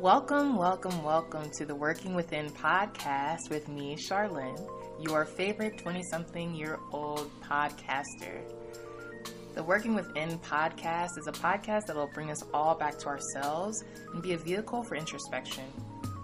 Welcome, 0.00 0.56
welcome, 0.56 1.02
welcome 1.04 1.50
to 1.58 1.66
the 1.66 1.74
Working 1.74 2.14
Within 2.14 2.48
podcast 2.48 3.50
with 3.50 3.68
me, 3.68 3.96
Charlene, 3.96 4.58
your 4.98 5.26
favorite 5.26 5.76
20 5.76 6.02
something 6.04 6.54
year 6.54 6.78
old 6.90 7.30
podcaster. 7.42 8.40
The 9.54 9.62
Working 9.62 9.94
Within 9.94 10.38
podcast 10.38 11.18
is 11.18 11.26
a 11.26 11.32
podcast 11.32 11.84
that 11.84 11.96
will 11.96 12.08
bring 12.14 12.30
us 12.30 12.42
all 12.54 12.74
back 12.74 12.98
to 13.00 13.08
ourselves 13.08 13.84
and 14.14 14.22
be 14.22 14.32
a 14.32 14.38
vehicle 14.38 14.82
for 14.82 14.94
introspection. 14.94 15.64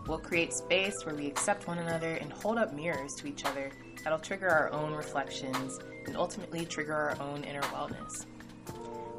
We'll 0.06 0.20
create 0.20 0.54
space 0.54 0.94
where 1.04 1.14
we 1.14 1.26
accept 1.26 1.68
one 1.68 1.76
another 1.76 2.14
and 2.14 2.32
hold 2.32 2.56
up 2.56 2.72
mirrors 2.72 3.12
to 3.18 3.26
each 3.26 3.44
other 3.44 3.70
that'll 4.02 4.20
trigger 4.20 4.48
our 4.48 4.72
own 4.72 4.94
reflections 4.94 5.78
and 6.06 6.16
ultimately 6.16 6.64
trigger 6.64 6.94
our 6.94 7.20
own 7.20 7.44
inner 7.44 7.60
wellness. 7.64 8.24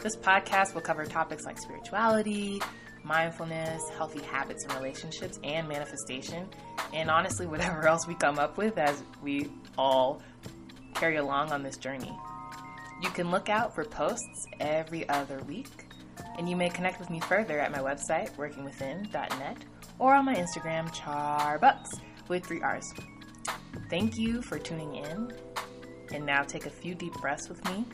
This 0.01 0.15
podcast 0.15 0.73
will 0.73 0.81
cover 0.81 1.05
topics 1.05 1.45
like 1.45 1.59
spirituality, 1.59 2.59
mindfulness, 3.07 3.81
healthy 3.97 4.21
habits 4.21 4.65
and 4.65 4.73
relationships, 4.75 5.39
and 5.43 5.67
manifestation, 5.67 6.47
and 6.93 7.09
honestly, 7.09 7.47
whatever 7.47 7.87
else 7.87 8.05
we 8.07 8.15
come 8.15 8.37
up 8.37 8.57
with 8.57 8.77
as 8.77 9.01
we 9.23 9.49
all 9.77 10.21
carry 10.93 11.15
along 11.17 11.51
on 11.51 11.63
this 11.63 11.77
journey. 11.77 12.11
You 13.01 13.09
can 13.09 13.29
look 13.29 13.49
out 13.49 13.73
for 13.75 13.85
posts 13.85 14.47
every 14.59 15.07
other 15.09 15.39
week, 15.47 15.85
and 16.37 16.49
you 16.49 16.55
may 16.55 16.69
connect 16.69 16.99
with 16.99 17.09
me 17.09 17.19
further 17.19 17.59
at 17.59 17.71
my 17.71 17.79
website, 17.79 18.35
workingwithin.net, 18.35 19.57
or 19.99 20.13
on 20.13 20.25
my 20.25 20.35
Instagram, 20.35 20.89
charbucks 20.93 21.99
with 22.27 22.45
three 22.45 22.61
R's. 22.61 22.91
Thank 23.89 24.17
you 24.17 24.41
for 24.41 24.57
tuning 24.57 24.95
in, 24.95 25.31
and 26.13 26.25
now 26.25 26.41
take 26.41 26.65
a 26.65 26.69
few 26.69 26.95
deep 26.95 27.13
breaths 27.13 27.49
with 27.49 27.63
me. 27.65 27.85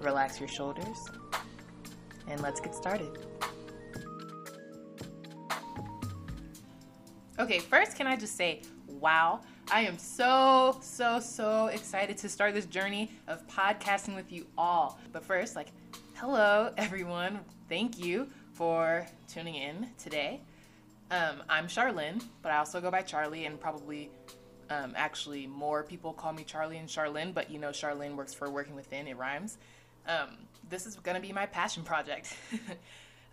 Relax 0.00 0.40
your 0.40 0.48
shoulders, 0.48 1.10
and 2.26 2.40
let's 2.40 2.58
get 2.58 2.74
started. 2.74 3.18
Okay, 7.38 7.58
first, 7.58 7.96
can 7.96 8.06
I 8.06 8.16
just 8.16 8.36
say, 8.36 8.62
wow, 8.86 9.40
I 9.70 9.82
am 9.82 9.98
so, 9.98 10.78
so, 10.82 11.20
so 11.20 11.66
excited 11.66 12.16
to 12.18 12.28
start 12.28 12.54
this 12.54 12.66
journey 12.66 13.10
of 13.28 13.46
podcasting 13.46 14.14
with 14.16 14.32
you 14.32 14.46
all. 14.58 14.98
But 15.12 15.24
first, 15.24 15.54
like, 15.54 15.68
hello, 16.14 16.72
everyone. 16.76 17.40
Thank 17.68 18.02
you 18.02 18.28
for 18.52 19.06
tuning 19.28 19.54
in 19.54 19.88
today. 19.98 20.40
Um, 21.10 21.42
I'm 21.48 21.66
Charlene, 21.66 22.22
but 22.42 22.52
I 22.52 22.58
also 22.58 22.80
go 22.80 22.90
by 22.90 23.02
Charlie, 23.02 23.44
and 23.46 23.60
probably 23.60 24.10
um, 24.70 24.92
actually 24.96 25.46
more 25.46 25.82
people 25.82 26.12
call 26.12 26.32
me 26.32 26.44
Charlie 26.44 26.78
and 26.78 26.88
Charlene, 26.88 27.34
but 27.34 27.50
you 27.50 27.58
know, 27.58 27.70
Charlene 27.70 28.16
works 28.16 28.32
for 28.32 28.50
Working 28.50 28.74
Within, 28.74 29.06
it 29.06 29.16
rhymes. 29.16 29.58
Um, 30.10 30.28
this 30.68 30.86
is 30.86 30.96
going 30.96 31.14
to 31.14 31.20
be 31.20 31.32
my 31.32 31.46
passion 31.46 31.84
project. 31.84 32.34
uh, 32.52 32.72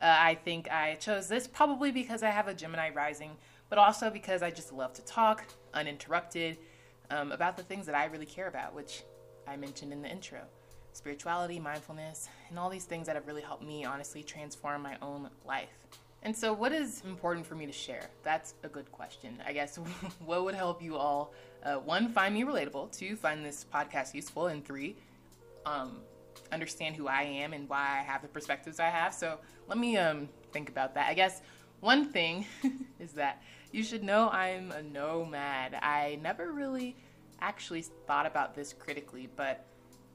I 0.02 0.36
think 0.36 0.72
I 0.72 0.96
chose 0.96 1.28
this 1.28 1.48
probably 1.48 1.92
because 1.92 2.22
I 2.22 2.30
have 2.30 2.48
a 2.48 2.54
Gemini 2.54 2.90
rising, 2.90 3.32
but 3.70 3.80
also 3.80 4.10
because 4.10 4.44
I 4.44 4.52
just 4.52 4.72
love 4.72 4.94
to 4.94 5.02
talk 5.04 5.44
uninterrupted 5.74 6.58
um, 7.10 7.32
about 7.32 7.58
the 7.58 7.64
things 7.64 7.86
that 7.88 7.96
I 7.96 8.06
really 8.06 8.26
care 8.26 8.48
about, 8.48 8.76
which 8.76 9.04
I 9.48 9.56
mentioned 9.56 9.92
in 9.92 10.02
the 10.02 10.10
intro 10.10 10.42
spirituality, 10.94 11.60
mindfulness, 11.60 12.28
and 12.50 12.58
all 12.58 12.72
these 12.72 12.86
things 12.86 13.06
that 13.06 13.16
have 13.16 13.28
really 13.28 13.44
helped 13.44 13.64
me 13.64 13.86
honestly 13.86 14.24
transform 14.24 14.82
my 14.82 14.98
own 15.02 15.30
life. 15.46 15.70
And 16.24 16.36
so, 16.36 16.52
what 16.52 16.74
is 16.74 17.04
important 17.06 17.46
for 17.46 17.54
me 17.54 17.68
to 17.68 17.72
share? 17.72 18.10
That's 18.24 18.56
a 18.64 18.68
good 18.68 18.92
question. 18.92 19.38
I 19.46 19.54
guess 19.54 19.78
what 20.26 20.44
would 20.44 20.56
help 20.56 20.82
you 20.82 20.98
all? 20.98 21.34
Uh, 21.64 21.76
one, 21.76 22.10
find 22.10 22.34
me 22.34 22.44
relatable. 22.44 22.92
Two, 22.98 23.16
find 23.16 23.46
this 23.46 23.66
podcast 23.72 24.16
useful. 24.16 24.48
And 24.48 24.66
three, 24.66 24.96
um, 25.68 26.00
understand 26.52 26.96
who 26.96 27.08
I 27.08 27.24
am 27.24 27.54
and 27.54 27.68
why 27.70 28.00
I 28.00 28.04
have 28.04 28.22
the 28.22 28.28
perspectives 28.28 28.80
I 28.80 28.90
have. 28.90 29.14
So 29.14 29.40
let 29.68 29.78
me 29.78 29.98
um, 29.98 30.30
think 30.52 30.70
about 30.70 30.94
that. 30.96 31.08
I 31.10 31.14
guess 31.14 31.42
one 31.80 32.06
thing 32.06 32.46
is 33.00 33.14
that 33.14 33.42
you 33.72 33.84
should 33.84 34.04
know 34.04 34.30
I'm 34.30 34.72
a 34.72 34.82
nomad. 34.82 35.76
I 35.82 36.20
never 36.22 36.52
really 36.52 36.96
actually 37.40 37.84
thought 38.08 38.26
about 38.26 38.56
this 38.56 38.74
critically, 38.74 39.30
but 39.36 39.66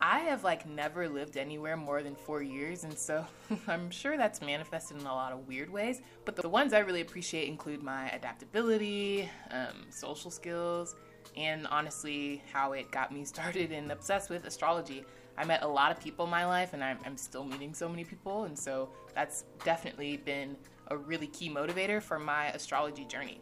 I 0.00 0.18
have 0.20 0.42
like 0.42 0.66
never 0.68 1.08
lived 1.08 1.36
anywhere 1.36 1.76
more 1.76 2.02
than 2.02 2.16
four 2.16 2.42
years, 2.42 2.82
and 2.82 2.98
so 2.98 3.24
I'm 3.68 3.88
sure 3.90 4.16
that's 4.16 4.40
manifested 4.40 4.98
in 4.98 5.06
a 5.06 5.14
lot 5.14 5.32
of 5.32 5.46
weird 5.46 5.70
ways. 5.70 6.00
But 6.24 6.34
the 6.34 6.48
ones 6.48 6.72
I 6.72 6.80
really 6.80 7.02
appreciate 7.02 7.46
include 7.46 7.84
my 7.84 8.08
adaptability, 8.10 9.30
um, 9.52 9.86
social 9.90 10.32
skills, 10.32 10.96
and 11.36 11.68
honestly, 11.68 12.42
how 12.52 12.72
it 12.72 12.90
got 12.90 13.12
me 13.12 13.24
started 13.32 13.70
and 13.70 13.92
obsessed 13.92 14.28
with 14.28 14.44
astrology. 14.44 15.04
I 15.36 15.44
met 15.44 15.62
a 15.62 15.68
lot 15.68 15.90
of 15.90 16.00
people 16.00 16.24
in 16.24 16.30
my 16.30 16.44
life, 16.44 16.72
and 16.72 16.84
I'm, 16.84 16.98
I'm 17.04 17.16
still 17.16 17.44
meeting 17.44 17.72
so 17.74 17.88
many 17.88 18.04
people, 18.04 18.44
and 18.44 18.58
so 18.58 18.90
that's 19.14 19.44
definitely 19.64 20.18
been 20.18 20.56
a 20.88 20.96
really 20.96 21.26
key 21.26 21.48
motivator 21.48 22.02
for 22.02 22.18
my 22.18 22.48
astrology 22.48 23.04
journey. 23.04 23.40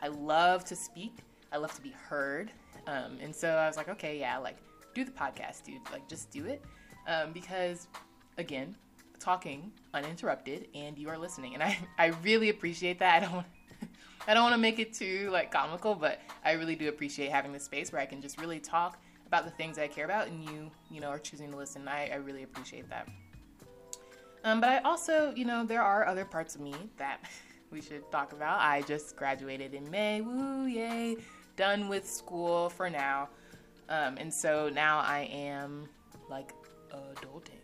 I 0.00 0.08
love 0.08 0.64
to 0.66 0.76
speak, 0.76 1.18
I 1.52 1.58
love 1.58 1.74
to 1.74 1.82
be 1.82 1.90
heard, 1.90 2.50
um, 2.86 3.18
and 3.20 3.34
so 3.34 3.48
I 3.48 3.66
was 3.66 3.76
like, 3.76 3.88
okay, 3.88 4.18
yeah, 4.18 4.38
like 4.38 4.58
do 4.94 5.04
the 5.04 5.12
podcast, 5.12 5.64
dude, 5.64 5.80
like 5.92 6.08
just 6.08 6.30
do 6.30 6.46
it, 6.46 6.64
um, 7.06 7.32
because 7.32 7.88
again, 8.38 8.74
talking 9.20 9.72
uninterrupted, 9.94 10.68
and 10.74 10.98
you 10.98 11.08
are 11.08 11.18
listening, 11.18 11.54
and 11.54 11.62
I 11.62 11.78
I 11.98 12.06
really 12.22 12.50
appreciate 12.50 12.98
that. 12.98 13.22
I 13.22 13.26
don't. 13.26 13.46
I 14.26 14.32
don't 14.32 14.42
want 14.42 14.54
to 14.54 14.60
make 14.60 14.78
it 14.78 14.94
too 14.94 15.28
like 15.30 15.52
comical, 15.52 15.94
but 15.94 16.18
I 16.42 16.52
really 16.52 16.76
do 16.76 16.88
appreciate 16.88 17.30
having 17.30 17.52
this 17.52 17.64
space 17.64 17.92
where 17.92 18.00
I 18.00 18.06
can 18.06 18.22
just 18.22 18.40
really 18.40 18.58
talk 18.58 18.98
about 19.34 19.44
the 19.44 19.50
things 19.50 19.80
I 19.80 19.88
care 19.88 20.04
about, 20.04 20.28
and 20.28 20.44
you, 20.44 20.70
you 20.92 21.00
know, 21.00 21.08
are 21.08 21.18
choosing 21.18 21.50
to 21.50 21.56
listen. 21.56 21.88
I, 21.88 22.08
I 22.08 22.16
really 22.16 22.44
appreciate 22.44 22.88
that. 22.88 23.08
Um, 24.44 24.60
but 24.60 24.70
I 24.70 24.78
also, 24.78 25.32
you 25.34 25.44
know, 25.44 25.64
there 25.64 25.82
are 25.82 26.06
other 26.06 26.24
parts 26.24 26.54
of 26.54 26.60
me 26.60 26.72
that 26.98 27.18
we 27.72 27.80
should 27.80 28.08
talk 28.12 28.32
about. 28.32 28.60
I 28.60 28.82
just 28.82 29.16
graduated 29.16 29.74
in 29.74 29.90
May. 29.90 30.20
Woo, 30.20 30.66
yay! 30.66 31.16
Done 31.56 31.88
with 31.88 32.08
school 32.08 32.70
for 32.70 32.88
now. 32.88 33.28
Um, 33.88 34.16
and 34.18 34.32
so 34.32 34.70
now 34.72 35.00
I 35.00 35.28
am 35.32 35.88
like 36.30 36.52
adulting, 36.92 37.58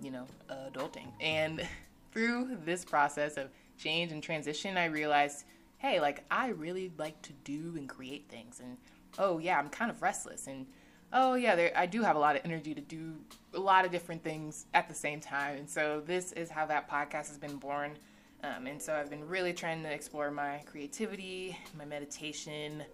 you 0.00 0.10
know, 0.10 0.24
adulting. 0.50 1.12
And 1.20 1.68
through 2.12 2.56
this 2.64 2.82
process 2.82 3.36
of 3.36 3.50
change 3.76 4.10
and 4.10 4.22
transition, 4.22 4.78
I 4.78 4.86
realized, 4.86 5.44
hey, 5.76 6.00
like 6.00 6.24
I 6.30 6.48
really 6.48 6.92
like 6.96 7.20
to 7.22 7.34
do 7.44 7.74
and 7.76 7.86
create 7.86 8.30
things. 8.30 8.60
And 8.60 8.78
oh 9.18 9.38
yeah, 9.38 9.58
I'm 9.58 9.68
kind 9.68 9.90
of 9.90 10.00
restless, 10.00 10.46
and 10.46 10.66
oh 11.12 11.34
yeah, 11.34 11.54
there, 11.54 11.72
I 11.74 11.86
do 11.86 12.02
have 12.02 12.16
a 12.16 12.18
lot 12.18 12.36
of 12.36 12.42
energy 12.44 12.74
to 12.74 12.80
do 12.80 13.14
a 13.54 13.58
lot 13.58 13.84
of 13.84 13.90
different 13.90 14.22
things 14.22 14.66
at 14.74 14.88
the 14.88 14.94
same 14.94 15.20
time. 15.20 15.58
And 15.58 15.68
so 15.68 16.02
this 16.04 16.32
is 16.32 16.50
how 16.50 16.66
that 16.66 16.90
podcast 16.90 17.28
has 17.28 17.38
been 17.38 17.56
born. 17.56 17.96
Um, 18.44 18.66
and 18.66 18.80
so 18.80 18.94
I've 18.94 19.10
been 19.10 19.26
really 19.26 19.52
trying 19.52 19.82
to 19.82 19.92
explore 19.92 20.30
my 20.30 20.62
creativity, 20.66 21.58
my 21.76 21.84
meditation, 21.84 22.84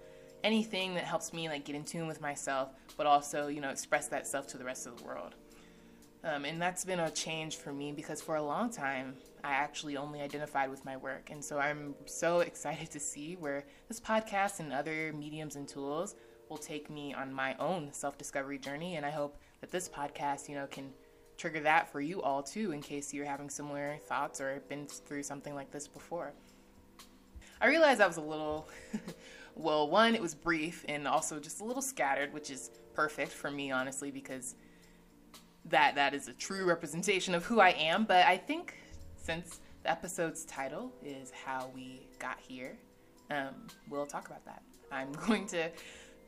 anything 0.43 0.95
that 0.95 1.05
helps 1.05 1.33
me 1.33 1.49
like 1.49 1.65
get 1.65 1.75
in 1.75 1.85
tune 1.85 2.07
with 2.07 2.21
myself, 2.21 2.71
but 2.97 3.07
also 3.07 3.49
you 3.49 3.61
know 3.61 3.71
express 3.71 4.09
that 4.09 4.27
self 4.27 4.47
to 4.49 4.59
the 4.59 4.65
rest 4.65 4.87
of 4.87 4.97
the 4.97 5.05
world. 5.05 5.35
Um, 6.23 6.47
and 6.47 6.61
that's 6.61 6.87
been 6.87 7.01
a 7.01 7.11
change 7.11 7.57
for 7.57 7.73
me 7.73 7.93
because 7.93 8.23
for 8.23 8.37
a 8.37 8.43
long 8.43 8.71
time 8.71 9.15
I 9.43 9.51
actually 9.51 9.99
only 9.99 10.23
identified 10.23 10.71
with 10.71 10.83
my 10.87 10.97
work. 10.97 11.29
And 11.31 11.45
so 11.45 11.59
I'm 11.59 11.95
so 12.07 12.41
excited 12.51 12.91
to 12.93 13.01
see 13.01 13.37
where 13.37 13.65
this 13.89 14.01
podcast 14.01 14.61
and 14.61 14.73
other 14.73 15.13
mediums 15.13 15.57
and 15.57 15.69
tools 15.69 16.15
will 16.55 16.61
take 16.61 16.89
me 16.89 17.13
on 17.13 17.33
my 17.33 17.57
own 17.57 17.93
self 17.93 18.17
discovery 18.17 18.59
journey. 18.59 18.95
And 18.95 19.05
I 19.05 19.11
hope 19.11 19.39
that 19.61 19.73
this 19.73 19.89
podcast, 19.89 20.49
you 20.49 20.55
know, 20.55 20.69
can 20.69 20.93
trigger 21.37 21.59
that 21.59 21.91
for 21.91 22.01
you 22.01 22.23
all 22.23 22.45
too, 22.45 22.71
in 22.71 22.81
case 22.81 23.13
you're 23.13 23.27
having 23.27 23.51
similar 23.51 23.97
thoughts 24.07 24.41
or 24.41 24.63
been 24.69 24.87
through 24.87 25.25
something 25.25 25.57
like 25.57 25.73
this 25.73 25.89
before. 25.89 26.33
I 27.61 27.67
realized 27.67 28.01
I 28.01 28.07
was 28.07 28.19
a 28.19 28.23
little, 28.23 28.69
well, 29.57 29.91
one, 29.91 30.15
it 30.15 30.23
was 30.23 30.33
brief 30.33 30.85
and 30.89 31.09
also 31.09 31.41
just 31.41 31.61
a 31.61 31.65
little 31.65 31.83
scattered, 31.83 32.33
which 32.33 32.51
is 32.51 32.71
perfect 32.95 33.33
for 33.33 33.51
me, 33.51 33.73
honestly, 33.73 34.13
because 34.13 34.55
that 35.65 35.97
that 35.97 36.15
is 36.15 36.29
a 36.29 36.35
true 36.35 36.67
representation 36.67 37.35
of 37.35 37.45
who 37.45 37.59
I 37.59 37.71
am. 37.71 38.05
But 38.05 38.27
I 38.27 38.37
think 38.37 38.77
since 39.17 39.61
the 39.83 39.91
episode's 39.91 40.45
title 40.45 40.93
is 41.05 41.33
How 41.33 41.69
We 41.75 42.07
Got 42.21 42.39
Here, 42.39 42.77
um, 43.33 43.67
we'll 43.91 44.07
talk 44.07 44.29
about 44.29 44.45
that. 44.45 44.63
I'm 44.93 45.11
going 45.27 45.49
to 45.49 45.71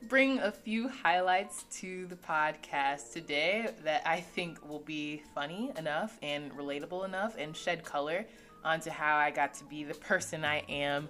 bring 0.02 0.38
a 0.38 0.52
few 0.52 0.88
highlights 0.88 1.64
to 1.80 2.06
the 2.06 2.16
podcast 2.16 3.12
today 3.12 3.70
that 3.84 4.02
I 4.06 4.20
think 4.20 4.66
will 4.68 4.80
be 4.80 5.22
funny 5.34 5.72
enough 5.76 6.18
and 6.22 6.52
relatable 6.52 7.04
enough 7.04 7.36
and 7.38 7.56
shed 7.56 7.84
color 7.84 8.26
onto 8.64 8.90
how 8.90 9.16
I 9.16 9.30
got 9.30 9.54
to 9.54 9.64
be 9.64 9.84
the 9.84 9.94
person 9.94 10.44
I 10.44 10.58
am 10.68 11.08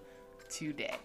today. 0.48 0.96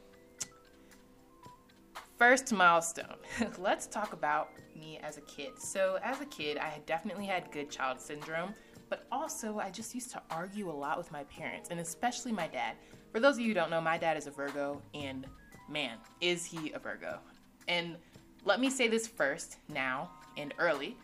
First 2.18 2.54
milestone. 2.54 3.18
Let's 3.58 3.88
talk 3.88 4.14
about 4.14 4.50
me 4.76 5.00
as 5.02 5.18
a 5.18 5.22
kid. 5.22 5.60
So, 5.60 5.98
as 6.04 6.22
a 6.22 6.26
kid, 6.26 6.58
I 6.58 6.68
had 6.70 6.86
definitely 6.86 7.26
had 7.26 7.52
good 7.52 7.70
child 7.70 8.00
syndrome 8.00 8.54
but 8.92 9.08
also 9.10 9.58
I 9.58 9.72
just 9.72 9.96
used 9.96 10.12
to 10.12 10.22
argue 10.30 10.70
a 10.70 10.72
lot 10.72 10.98
with 10.98 11.14
my 11.14 11.24
parents, 11.24 11.70
and 11.72 11.80
especially 11.80 12.34
my 12.34 12.48
dad. 12.48 12.76
For 13.14 13.22
those 13.22 13.36
of 13.36 13.40
you 13.40 13.48
who 13.48 13.54
don't 13.54 13.72
know, 13.72 13.80
my 13.80 13.98
dad 13.98 14.18
is 14.18 14.28
a 14.28 14.32
Virgo, 14.32 14.82
and 14.94 15.26
man, 15.70 15.98
is 16.20 16.46
he 16.46 16.74
a 16.74 16.80
Virgo. 16.80 17.20
And 17.68 17.96
let 18.46 18.60
me 18.60 18.70
say 18.70 18.88
this 18.88 19.08
first, 19.08 19.58
now, 19.70 20.10
and 20.38 20.54
early. 20.58 20.98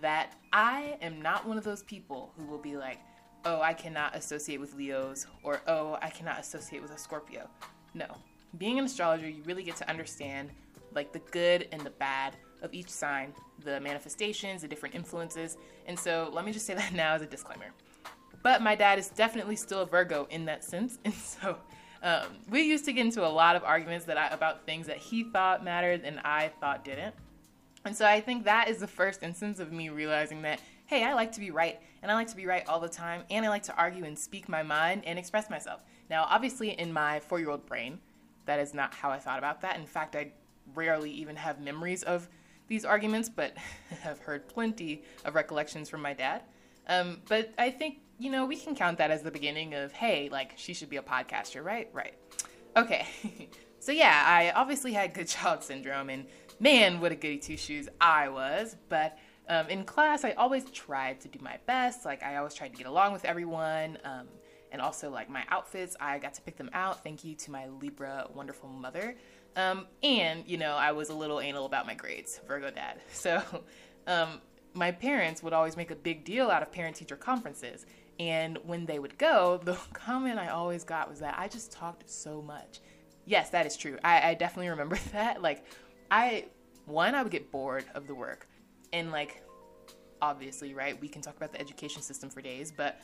that 0.00 0.34
I 0.52 0.98
am 1.00 1.22
not 1.22 1.46
one 1.46 1.56
of 1.56 1.64
those 1.64 1.82
people 1.84 2.32
who 2.36 2.44
will 2.46 2.58
be 2.58 2.76
like, 2.76 2.98
oh, 3.44 3.60
I 3.60 3.72
cannot 3.72 4.14
associate 4.16 4.58
with 4.60 4.74
Leos, 4.74 5.26
or 5.42 5.60
oh, 5.66 5.98
I 6.02 6.10
cannot 6.10 6.40
associate 6.40 6.82
with 6.82 6.90
a 6.90 6.98
Scorpio. 6.98 7.48
No. 7.94 8.06
Being 8.58 8.78
an 8.78 8.84
astrologer, 8.84 9.28
you 9.28 9.42
really 9.44 9.62
get 9.62 9.76
to 9.76 9.88
understand 9.88 10.50
like 10.94 11.12
the 11.12 11.20
good 11.30 11.68
and 11.72 11.80
the 11.82 11.90
bad 11.90 12.36
of 12.62 12.72
each 12.72 12.88
sign, 12.88 13.32
the 13.64 13.80
manifestations, 13.80 14.62
the 14.62 14.68
different 14.68 14.94
influences. 14.94 15.56
And 15.86 15.98
so 15.98 16.30
let 16.32 16.44
me 16.44 16.52
just 16.52 16.66
say 16.66 16.74
that 16.80 16.92
now 16.92 17.14
as 17.14 17.22
a 17.22 17.26
disclaimer. 17.26 17.66
But 18.42 18.62
my 18.62 18.74
dad 18.74 18.98
is 18.98 19.08
definitely 19.08 19.56
still 19.56 19.80
a 19.80 19.86
Virgo 19.86 20.26
in 20.30 20.44
that 20.46 20.64
sense. 20.64 20.98
And 21.04 21.14
so 21.14 21.58
um, 22.04 22.36
we 22.50 22.60
used 22.60 22.84
to 22.84 22.92
get 22.92 23.06
into 23.06 23.26
a 23.26 23.28
lot 23.28 23.56
of 23.56 23.64
arguments 23.64 24.04
that 24.04 24.18
I, 24.18 24.28
about 24.28 24.66
things 24.66 24.86
that 24.86 24.98
he 24.98 25.24
thought 25.24 25.64
mattered 25.64 26.02
and 26.04 26.20
I 26.20 26.52
thought 26.60 26.84
didn't. 26.84 27.14
And 27.86 27.96
so 27.96 28.06
I 28.06 28.20
think 28.20 28.44
that 28.44 28.68
is 28.68 28.78
the 28.78 28.86
first 28.86 29.22
instance 29.22 29.58
of 29.58 29.72
me 29.72 29.88
realizing 29.88 30.42
that, 30.42 30.60
hey, 30.84 31.02
I 31.02 31.14
like 31.14 31.32
to 31.32 31.40
be 31.40 31.50
right, 31.50 31.80
and 32.02 32.12
I 32.12 32.14
like 32.14 32.28
to 32.28 32.36
be 32.36 32.44
right 32.44 32.62
all 32.68 32.78
the 32.78 32.88
time, 32.88 33.22
and 33.30 33.44
I 33.44 33.48
like 33.48 33.62
to 33.64 33.76
argue 33.76 34.04
and 34.04 34.18
speak 34.18 34.50
my 34.50 34.62
mind 34.62 35.02
and 35.06 35.18
express 35.18 35.48
myself. 35.48 35.82
Now, 36.10 36.26
obviously, 36.28 36.78
in 36.78 36.92
my 36.92 37.20
four 37.20 37.40
year 37.40 37.50
old 37.50 37.64
brain, 37.64 37.98
that 38.44 38.60
is 38.60 38.74
not 38.74 38.92
how 38.92 39.10
I 39.10 39.18
thought 39.18 39.38
about 39.38 39.62
that. 39.62 39.78
In 39.78 39.86
fact, 39.86 40.14
I 40.14 40.32
rarely 40.74 41.10
even 41.10 41.36
have 41.36 41.58
memories 41.58 42.02
of 42.02 42.28
these 42.68 42.84
arguments, 42.84 43.30
but 43.30 43.56
have 44.02 44.18
heard 44.18 44.46
plenty 44.46 45.04
of 45.24 45.34
recollections 45.34 45.88
from 45.88 46.02
my 46.02 46.12
dad. 46.12 46.42
Um, 46.86 47.18
but 47.28 47.52
I 47.58 47.70
think, 47.70 47.98
you 48.18 48.30
know, 48.30 48.46
we 48.46 48.56
can 48.56 48.74
count 48.74 48.98
that 48.98 49.10
as 49.10 49.22
the 49.22 49.30
beginning 49.30 49.74
of, 49.74 49.92
hey, 49.92 50.28
like, 50.30 50.52
she 50.56 50.74
should 50.74 50.90
be 50.90 50.96
a 50.96 51.02
podcaster, 51.02 51.64
right? 51.64 51.88
Right. 51.92 52.14
Okay. 52.76 53.06
so, 53.78 53.92
yeah, 53.92 54.24
I 54.26 54.50
obviously 54.50 54.92
had 54.92 55.14
good 55.14 55.28
child 55.28 55.62
syndrome, 55.62 56.10
and 56.10 56.26
man, 56.60 57.00
what 57.00 57.12
a 57.12 57.16
goody 57.16 57.38
two 57.38 57.56
shoes 57.56 57.88
I 58.00 58.28
was. 58.28 58.76
But 58.88 59.18
um, 59.48 59.68
in 59.68 59.84
class, 59.84 60.24
I 60.24 60.32
always 60.32 60.64
tried 60.70 61.20
to 61.22 61.28
do 61.28 61.38
my 61.42 61.58
best. 61.66 62.04
Like, 62.04 62.22
I 62.22 62.36
always 62.36 62.54
tried 62.54 62.72
to 62.72 62.76
get 62.76 62.86
along 62.86 63.12
with 63.12 63.24
everyone. 63.24 63.98
Um, 64.04 64.28
and 64.72 64.80
also, 64.82 65.10
like, 65.10 65.30
my 65.30 65.44
outfits, 65.50 65.96
I 66.00 66.18
got 66.18 66.34
to 66.34 66.42
pick 66.42 66.56
them 66.56 66.70
out. 66.72 67.04
Thank 67.04 67.24
you 67.24 67.34
to 67.36 67.50
my 67.50 67.68
Libra 67.68 68.26
wonderful 68.34 68.68
mother. 68.68 69.16
Um, 69.56 69.86
and, 70.02 70.42
you 70.46 70.56
know, 70.56 70.74
I 70.74 70.92
was 70.92 71.10
a 71.10 71.14
little 71.14 71.40
anal 71.40 71.66
about 71.66 71.86
my 71.86 71.94
grades, 71.94 72.40
Virgo 72.48 72.70
dad. 72.70 73.00
So, 73.12 73.42
um, 74.06 74.40
my 74.74 74.90
parents 74.90 75.42
would 75.42 75.52
always 75.52 75.76
make 75.76 75.90
a 75.90 75.96
big 75.96 76.24
deal 76.24 76.50
out 76.50 76.62
of 76.62 76.72
parent 76.72 76.96
teacher 76.96 77.16
conferences. 77.16 77.86
And 78.18 78.58
when 78.64 78.86
they 78.86 78.98
would 78.98 79.16
go, 79.18 79.60
the 79.64 79.74
comment 79.92 80.38
I 80.38 80.48
always 80.48 80.84
got 80.84 81.08
was 81.08 81.20
that 81.20 81.34
I 81.38 81.48
just 81.48 81.72
talked 81.72 82.08
so 82.10 82.42
much. 82.42 82.80
Yes, 83.24 83.50
that 83.50 83.66
is 83.66 83.76
true. 83.76 83.98
I, 84.04 84.30
I 84.30 84.34
definitely 84.34 84.68
remember 84.68 84.98
that. 85.12 85.40
Like, 85.40 85.64
I, 86.10 86.46
one, 86.86 87.14
I 87.14 87.22
would 87.22 87.32
get 87.32 87.50
bored 87.50 87.84
of 87.94 88.06
the 88.06 88.14
work. 88.14 88.48
And, 88.92 89.10
like, 89.10 89.42
obviously, 90.20 90.74
right, 90.74 91.00
we 91.00 91.08
can 91.08 91.22
talk 91.22 91.36
about 91.36 91.52
the 91.52 91.60
education 91.60 92.02
system 92.02 92.30
for 92.30 92.40
days, 92.42 92.72
but 92.76 93.00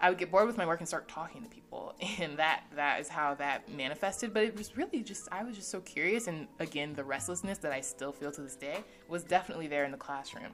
I 0.00 0.10
would 0.10 0.18
get 0.18 0.30
bored 0.30 0.46
with 0.46 0.56
my 0.56 0.66
work 0.66 0.80
and 0.80 0.88
start 0.88 1.08
talking 1.08 1.42
to 1.42 1.48
people, 1.48 1.94
and 2.20 2.36
that 2.38 2.64
that 2.76 3.00
is 3.00 3.08
how 3.08 3.34
that 3.34 3.68
manifested. 3.70 4.32
But 4.32 4.44
it 4.44 4.56
was 4.56 4.76
really 4.76 5.02
just 5.02 5.28
I 5.32 5.42
was 5.42 5.56
just 5.56 5.70
so 5.70 5.80
curious, 5.80 6.28
and 6.28 6.46
again, 6.60 6.94
the 6.94 7.04
restlessness 7.04 7.58
that 7.58 7.72
I 7.72 7.80
still 7.80 8.12
feel 8.12 8.30
to 8.32 8.40
this 8.40 8.56
day 8.56 8.84
was 9.08 9.24
definitely 9.24 9.66
there 9.66 9.84
in 9.84 9.90
the 9.90 9.98
classroom. 9.98 10.52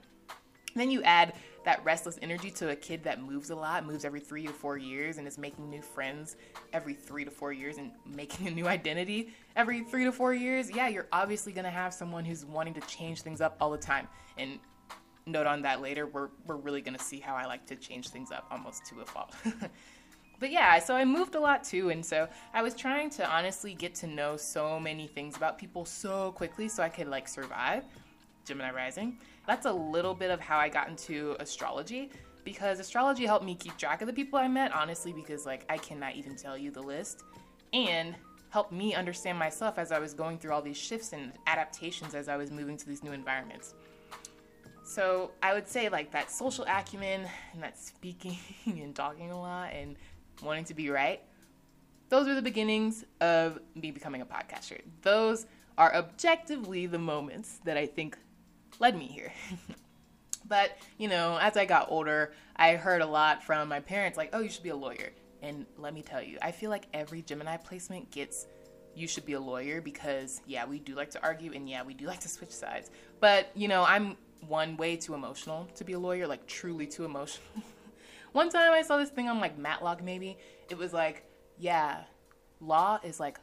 Then 0.75 0.91
you 0.91 1.03
add 1.03 1.35
that 1.65 1.85
restless 1.85 2.19
energy 2.21 2.51
to 2.51 2.71
a 2.71 2.77
kid 2.77 3.03
that 3.05 3.23
moves 3.23 3.51
a 3.51 3.57
lot, 3.57 3.87
moves 3.87 4.05
every 4.05 4.21
three 4.21 4.47
to 4.47 4.53
four 4.53 4.77
years, 4.77 5.19
and 5.19 5.27
is 5.27 5.39
making 5.39 5.71
new 5.71 5.81
friends 5.83 6.37
every 6.73 6.95
three 6.95 7.25
to 7.25 7.31
four 7.31 7.53
years 7.53 7.79
and 7.79 7.93
making 8.07 8.47
a 8.49 8.51
new 8.51 8.67
identity 8.67 9.33
every 9.57 9.83
three 9.85 10.05
to 10.05 10.13
four 10.13 10.35
years. 10.35 10.71
Yeah, 10.71 10.89
you're 10.89 11.09
obviously 11.13 11.53
gonna 11.53 11.71
have 11.71 11.95
someone 11.95 12.25
who's 12.25 12.45
wanting 12.45 12.75
to 12.75 12.81
change 12.83 13.23
things 13.23 13.41
up 13.41 13.57
all 13.61 13.71
the 13.71 13.79
time. 13.79 14.09
And 14.37 14.59
note 15.27 15.47
on 15.47 15.63
that 15.63 15.81
later. 15.81 16.07
We're 16.07 16.29
we're 16.47 16.57
really 16.57 16.81
gonna 16.81 16.99
see 16.99 17.21
how 17.21 17.35
I 17.35 17.47
like 17.47 17.67
to 17.67 17.77
change 17.77 18.09
things 18.09 18.31
up 18.31 18.47
almost 18.51 18.87
to 18.87 19.01
a 19.01 19.05
fault. 19.05 19.35
but 20.41 20.51
yeah, 20.51 20.79
so 20.79 20.95
I 20.95 21.05
moved 21.05 21.35
a 21.35 21.41
lot 21.41 21.65
too, 21.65 21.91
and 21.91 22.05
so 22.05 22.29
I 22.53 22.63
was 22.63 22.75
trying 22.75 23.11
to 23.11 23.29
honestly 23.29 23.75
get 23.75 23.95
to 23.97 24.07
know 24.07 24.37
so 24.37 24.79
many 24.79 25.07
things 25.07 25.37
about 25.37 25.59
people 25.59 25.85
so 25.85 26.33
quickly 26.33 26.69
so 26.69 26.83
I 26.83 26.89
could 26.89 27.09
like 27.09 27.29
survive. 27.29 27.85
Gemini 28.45 28.73
rising. 28.73 29.19
That's 29.47 29.67
a 29.67 29.73
little 29.73 30.15
bit 30.15 30.31
of 30.31 30.41
how 30.41 30.59
I 30.59 30.69
got 30.69 30.89
into 30.89 31.37
astrology 31.39 32.11
because 32.45 32.79
astrology 32.79 33.27
helped 33.27 33.45
me 33.45 33.55
keep 33.55 33.77
track 33.77 34.01
of 34.01 34.07
the 34.07 34.13
people 34.13 34.39
I 34.39 34.49
met, 34.49 34.73
honestly, 34.75 35.13
because 35.13 35.47
like 35.47 35.65
I 35.69 35.79
cannot 35.79 36.15
even 36.15 36.37
tell 36.37 36.57
you 36.57 36.71
the 36.71 36.83
list. 36.83 37.25
And 37.73 38.15
helped 38.55 38.71
me 38.71 38.95
understand 38.95 39.37
myself 39.37 39.79
as 39.79 39.91
I 39.91 39.99
was 39.99 40.15
going 40.15 40.39
through 40.39 40.53
all 40.53 40.63
these 40.63 40.77
shifts 40.77 41.13
and 41.13 41.33
adaptations 41.49 42.15
as 42.15 42.29
I 42.29 42.37
was 42.37 42.53
moving 42.53 42.77
to 42.77 42.87
these 42.87 43.03
new 43.03 43.11
environments. 43.11 43.75
So 44.85 45.33
I 45.43 45.55
would 45.55 45.67
say 45.67 45.89
like 45.89 46.13
that 46.13 46.31
social 46.31 46.65
acumen 46.69 47.29
and 47.53 47.63
that 47.65 47.77
speaking 47.77 48.39
and 48.67 48.95
talking 48.95 49.33
a 49.33 49.41
lot 49.41 49.73
and 49.73 49.97
wanting 50.41 50.65
to 50.67 50.75
be 50.75 50.89
right. 50.89 51.21
Those 52.11 52.29
are 52.29 52.37
the 52.37 52.43
beginnings 52.43 53.05
of 53.21 53.59
me 53.75 53.91
becoming 53.91 54.21
a 54.21 54.27
podcaster. 54.27 54.81
Those 55.03 55.47
are 55.77 55.93
objectively 55.93 56.87
the 56.87 56.99
moments 56.99 57.59
that 57.65 57.77
I 57.77 57.87
think 57.87 58.17
led 58.79 58.97
me 58.97 59.07
here. 59.07 59.33
but, 60.49 60.77
you 60.99 61.09
know, 61.09 61.39
as 61.41 61.57
I 61.57 61.65
got 61.65 61.91
older, 61.91 62.33
I 62.57 62.77
heard 62.77 63.03
a 63.03 63.07
lot 63.07 63.43
from 63.43 63.69
my 63.69 63.81
parents 63.81 64.17
like, 64.17 64.31
"Oh, 64.33 64.41
you 64.41 64.49
should 64.49 64.63
be 64.63 64.71
a 64.71 64.77
lawyer." 64.77 65.13
And 65.43 65.67
let 65.77 65.93
me 65.93 66.03
tell 66.03 66.23
you, 66.23 66.39
I 66.41 66.53
feel 66.53 66.71
like 66.71 66.87
every 66.95 67.21
Gemini 67.21 67.57
placement 67.59 68.11
gets 68.11 68.47
you 68.95 69.09
should 69.09 69.27
be 69.27 69.33
a 69.33 69.41
lawyer 69.41 69.81
because 69.81 70.41
yeah, 70.47 70.65
we 70.65 70.79
do 70.79 70.95
like 70.95 71.11
to 71.11 71.23
argue 71.23 71.53
and 71.53 71.69
yeah, 71.69 71.83
we 71.83 71.95
do 71.95 72.07
like 72.07 72.21
to 72.21 72.29
switch 72.29 72.51
sides. 72.51 72.91
But, 73.21 73.51
you 73.55 73.69
know, 73.69 73.85
I'm 73.85 74.17
one 74.47 74.77
way 74.77 74.97
too 74.97 75.15
emotional 75.15 75.69
to 75.77 75.85
be 75.85 75.95
a 75.95 75.99
lawyer, 75.99 76.27
like 76.27 76.47
truly 76.47 76.87
too 76.87 77.05
emotional. 77.05 77.47
one 78.33 78.51
time 78.51 78.73
I 78.73 78.83
saw 78.83 78.97
this 78.97 79.11
thing 79.11 79.29
on 79.29 79.41
like 79.41 79.59
Matlock 79.59 80.03
maybe. 80.03 80.39
It 80.71 80.79
was 80.79 80.93
like, 80.93 81.25
yeah, 81.59 82.05
law 82.61 82.99
is 83.03 83.21
like 83.21 83.39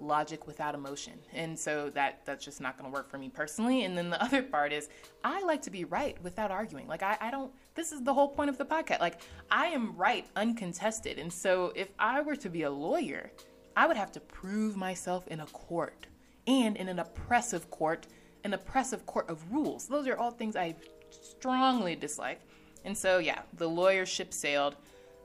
logic 0.00 0.46
without 0.46 0.74
emotion. 0.74 1.14
And 1.32 1.58
so 1.58 1.90
that 1.90 2.24
that's 2.24 2.44
just 2.44 2.60
not 2.60 2.78
going 2.78 2.90
to 2.90 2.94
work 2.94 3.10
for 3.10 3.18
me 3.18 3.28
personally. 3.28 3.84
And 3.84 3.96
then 3.96 4.10
the 4.10 4.22
other 4.22 4.42
part 4.42 4.72
is 4.72 4.88
I 5.22 5.42
like 5.42 5.62
to 5.62 5.70
be 5.70 5.84
right 5.84 6.16
without 6.22 6.50
arguing. 6.50 6.86
Like 6.88 7.02
I, 7.02 7.16
I 7.20 7.30
don't 7.30 7.52
this 7.74 7.92
is 7.92 8.02
the 8.02 8.14
whole 8.14 8.28
point 8.28 8.50
of 8.50 8.58
the 8.58 8.64
podcast. 8.64 9.00
Like 9.00 9.20
I 9.50 9.66
am 9.66 9.96
right 9.96 10.26
uncontested. 10.36 11.18
And 11.18 11.32
so 11.32 11.72
if 11.74 11.88
I 11.98 12.20
were 12.20 12.36
to 12.36 12.50
be 12.50 12.62
a 12.62 12.70
lawyer, 12.70 13.30
I 13.76 13.86
would 13.86 13.96
have 13.96 14.12
to 14.12 14.20
prove 14.20 14.76
myself 14.76 15.26
in 15.28 15.40
a 15.40 15.46
court 15.46 16.06
and 16.46 16.76
in 16.76 16.88
an 16.88 16.98
oppressive 16.98 17.70
court 17.70 18.06
an 18.44 18.52
oppressive 18.52 19.06
court 19.06 19.28
of 19.28 19.50
rules. 19.50 19.88
Those 19.88 20.06
are 20.06 20.16
all 20.16 20.30
things 20.30 20.54
I 20.54 20.74
strongly 21.10 21.96
dislike. 21.96 22.40
And 22.84 22.96
so, 22.96 23.18
yeah, 23.18 23.40
the 23.56 23.68
lawyer 23.68 24.04
ship 24.06 24.32
sailed. 24.32 24.76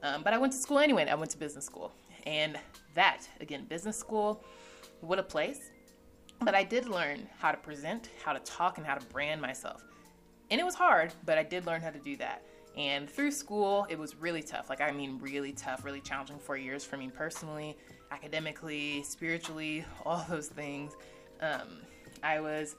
Um, 0.01 0.23
but 0.23 0.33
I 0.33 0.37
went 0.37 0.53
to 0.53 0.59
school 0.59 0.79
anyway. 0.79 1.05
I 1.09 1.15
went 1.15 1.31
to 1.31 1.37
business 1.37 1.65
school. 1.65 1.91
And 2.29 2.59
that, 2.93 3.27
again, 3.41 3.65
business 3.65 3.97
school, 3.97 4.43
what 5.01 5.17
a 5.17 5.23
place. 5.23 5.71
But 6.41 6.53
I 6.53 6.63
did 6.63 6.87
learn 6.87 7.27
how 7.39 7.51
to 7.51 7.57
present, 7.57 8.09
how 8.23 8.33
to 8.33 8.39
talk, 8.41 8.77
and 8.77 8.85
how 8.85 8.93
to 8.93 9.05
brand 9.07 9.41
myself. 9.41 9.83
And 10.51 10.61
it 10.61 10.63
was 10.63 10.75
hard, 10.75 11.11
but 11.25 11.39
I 11.39 11.43
did 11.43 11.65
learn 11.65 11.81
how 11.81 11.89
to 11.89 11.97
do 11.97 12.15
that. 12.17 12.43
And 12.77 13.09
through 13.09 13.31
school, 13.31 13.87
it 13.89 13.97
was 13.97 14.15
really 14.15 14.43
tough. 14.43 14.69
Like, 14.69 14.79
I 14.79 14.91
mean, 14.91 15.17
really 15.19 15.53
tough, 15.53 15.83
really 15.83 16.01
challenging 16.01 16.37
four 16.37 16.55
years 16.55 16.85
for 16.85 16.97
me 16.97 17.09
personally, 17.09 17.75
academically, 18.11 19.01
spiritually, 19.01 19.83
all 20.05 20.23
those 20.29 20.49
things. 20.49 20.93
Um, 21.41 21.81
I 22.21 22.39
was 22.39 22.75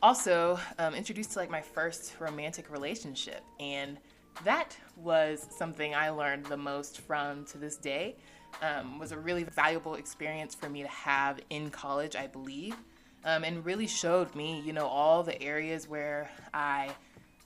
also 0.00 0.60
um, 0.78 0.94
introduced 0.94 1.32
to 1.32 1.40
like 1.40 1.50
my 1.50 1.60
first 1.60 2.14
romantic 2.20 2.70
relationship 2.70 3.42
and 3.58 3.98
that 4.44 4.76
was 4.96 5.46
something 5.56 5.94
i 5.94 6.10
learned 6.10 6.44
the 6.46 6.56
most 6.56 7.00
from 7.00 7.44
to 7.46 7.56
this 7.56 7.76
day 7.76 8.14
um, 8.62 8.98
was 8.98 9.12
a 9.12 9.18
really 9.18 9.44
valuable 9.44 9.94
experience 9.94 10.54
for 10.54 10.68
me 10.68 10.82
to 10.82 10.88
have 10.88 11.40
in 11.50 11.70
college 11.70 12.16
i 12.16 12.26
believe 12.26 12.76
um, 13.24 13.44
and 13.44 13.64
really 13.64 13.86
showed 13.86 14.34
me 14.34 14.60
you 14.60 14.72
know 14.72 14.86
all 14.86 15.22
the 15.22 15.40
areas 15.42 15.88
where 15.88 16.30
i 16.54 16.90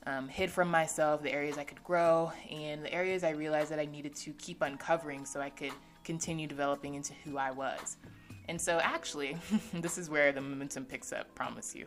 um, 0.07 0.27
hid 0.27 0.49
from 0.49 0.67
myself 0.67 1.21
the 1.21 1.31
areas 1.31 1.57
i 1.57 1.63
could 1.63 1.83
grow 1.83 2.31
and 2.49 2.83
the 2.83 2.93
areas 2.93 3.23
i 3.23 3.29
realized 3.29 3.71
that 3.71 3.79
i 3.79 3.85
needed 3.85 4.15
to 4.15 4.31
keep 4.33 4.61
uncovering 4.61 5.25
so 5.25 5.39
i 5.39 5.49
could 5.49 5.73
continue 6.03 6.47
developing 6.47 6.95
into 6.95 7.13
who 7.23 7.37
i 7.37 7.51
was 7.51 7.97
and 8.47 8.59
so 8.59 8.79
actually 8.81 9.37
this 9.73 9.97
is 9.97 10.09
where 10.09 10.31
the 10.31 10.41
momentum 10.41 10.85
picks 10.85 11.13
up 11.13 11.33
promise 11.35 11.75
you 11.75 11.85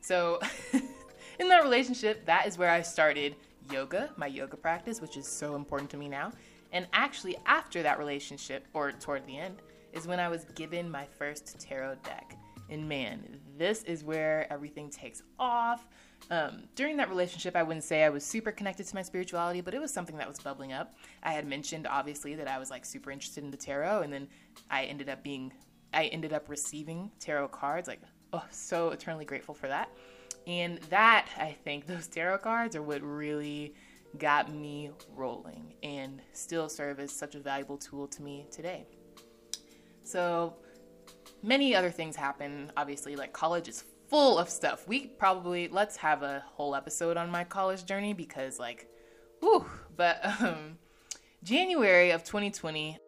so, 0.00 0.40
in 1.38 1.48
that 1.48 1.62
relationship, 1.62 2.24
that 2.26 2.46
is 2.46 2.58
where 2.58 2.70
I 2.70 2.82
started 2.82 3.36
yoga, 3.70 4.10
my 4.16 4.26
yoga 4.26 4.56
practice, 4.56 5.00
which 5.00 5.16
is 5.16 5.26
so 5.26 5.54
important 5.54 5.90
to 5.90 5.96
me 5.96 6.08
now. 6.08 6.32
And 6.72 6.86
actually, 6.92 7.36
after 7.46 7.82
that 7.82 7.98
relationship, 7.98 8.66
or 8.74 8.92
toward 8.92 9.26
the 9.26 9.38
end, 9.38 9.62
is 9.92 10.06
when 10.06 10.20
I 10.20 10.28
was 10.28 10.44
given 10.54 10.90
my 10.90 11.06
first 11.18 11.58
tarot 11.58 11.96
deck. 12.04 12.36
And 12.70 12.86
man, 12.86 13.40
this 13.56 13.82
is 13.84 14.04
where 14.04 14.46
everything 14.52 14.90
takes 14.90 15.22
off. 15.38 15.86
Um, 16.30 16.64
during 16.74 16.98
that 16.98 17.08
relationship, 17.08 17.56
I 17.56 17.62
wouldn't 17.62 17.84
say 17.84 18.04
I 18.04 18.10
was 18.10 18.24
super 18.24 18.52
connected 18.52 18.86
to 18.86 18.94
my 18.94 19.02
spirituality, 19.02 19.62
but 19.62 19.72
it 19.72 19.80
was 19.80 19.92
something 19.92 20.16
that 20.18 20.28
was 20.28 20.38
bubbling 20.38 20.72
up. 20.72 20.94
I 21.22 21.32
had 21.32 21.46
mentioned, 21.46 21.86
obviously, 21.86 22.34
that 22.34 22.48
I 22.48 22.58
was 22.58 22.70
like 22.70 22.84
super 22.84 23.10
interested 23.10 23.42
in 23.42 23.50
the 23.50 23.56
tarot, 23.56 24.02
and 24.02 24.12
then 24.12 24.28
I 24.70 24.84
ended 24.84 25.08
up 25.08 25.22
being, 25.22 25.52
I 25.94 26.06
ended 26.06 26.34
up 26.34 26.48
receiving 26.50 27.10
tarot 27.18 27.48
cards, 27.48 27.88
like 27.88 28.00
oh, 28.32 28.44
so 28.50 28.90
eternally 28.90 29.24
grateful 29.24 29.54
for 29.54 29.68
that. 29.68 29.90
And 30.46 30.78
that, 30.90 31.28
I 31.36 31.56
think, 31.64 31.86
those 31.86 32.06
tarot 32.06 32.38
cards 32.38 32.76
are 32.76 32.82
what 32.82 33.02
really 33.02 33.74
got 34.16 34.54
me 34.54 34.90
rolling 35.14 35.74
and 35.82 36.22
still 36.32 36.68
serve 36.68 36.98
as 37.00 37.12
such 37.12 37.34
a 37.34 37.40
valuable 37.40 37.76
tool 37.76 38.06
to 38.08 38.22
me 38.22 38.46
today. 38.50 38.86
So, 40.02 40.54
many 41.42 41.74
other 41.74 41.90
things 41.90 42.16
happen. 42.16 42.72
Obviously, 42.76 43.16
like 43.16 43.32
college 43.32 43.68
is 43.68 43.84
full 44.08 44.38
of 44.38 44.48
stuff. 44.48 44.88
We 44.88 45.06
probably, 45.06 45.68
let's 45.68 45.96
have 45.96 46.22
a 46.22 46.42
whole 46.46 46.74
episode 46.74 47.16
on 47.16 47.30
my 47.30 47.44
college 47.44 47.84
journey 47.84 48.14
because, 48.14 48.58
like, 48.58 48.88
whew. 49.40 49.66
But 49.96 50.20
um, 50.40 50.78
January 51.44 52.10
of 52.10 52.24
2020, 52.24 52.98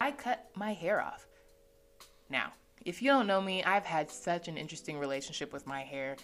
I 0.00 0.10
cut 0.12 0.50
my 0.54 0.72
hair 0.72 1.00
off. 1.00 1.26
Now, 2.30 2.52
if 2.84 3.02
you 3.02 3.10
don't 3.10 3.26
know 3.26 3.40
me, 3.40 3.62
I've 3.64 3.84
had 3.84 4.10
such 4.10 4.48
an 4.48 4.56
interesting 4.56 4.98
relationship 4.98 5.52
with 5.52 5.66
my 5.66 5.82
hair. 5.82 6.16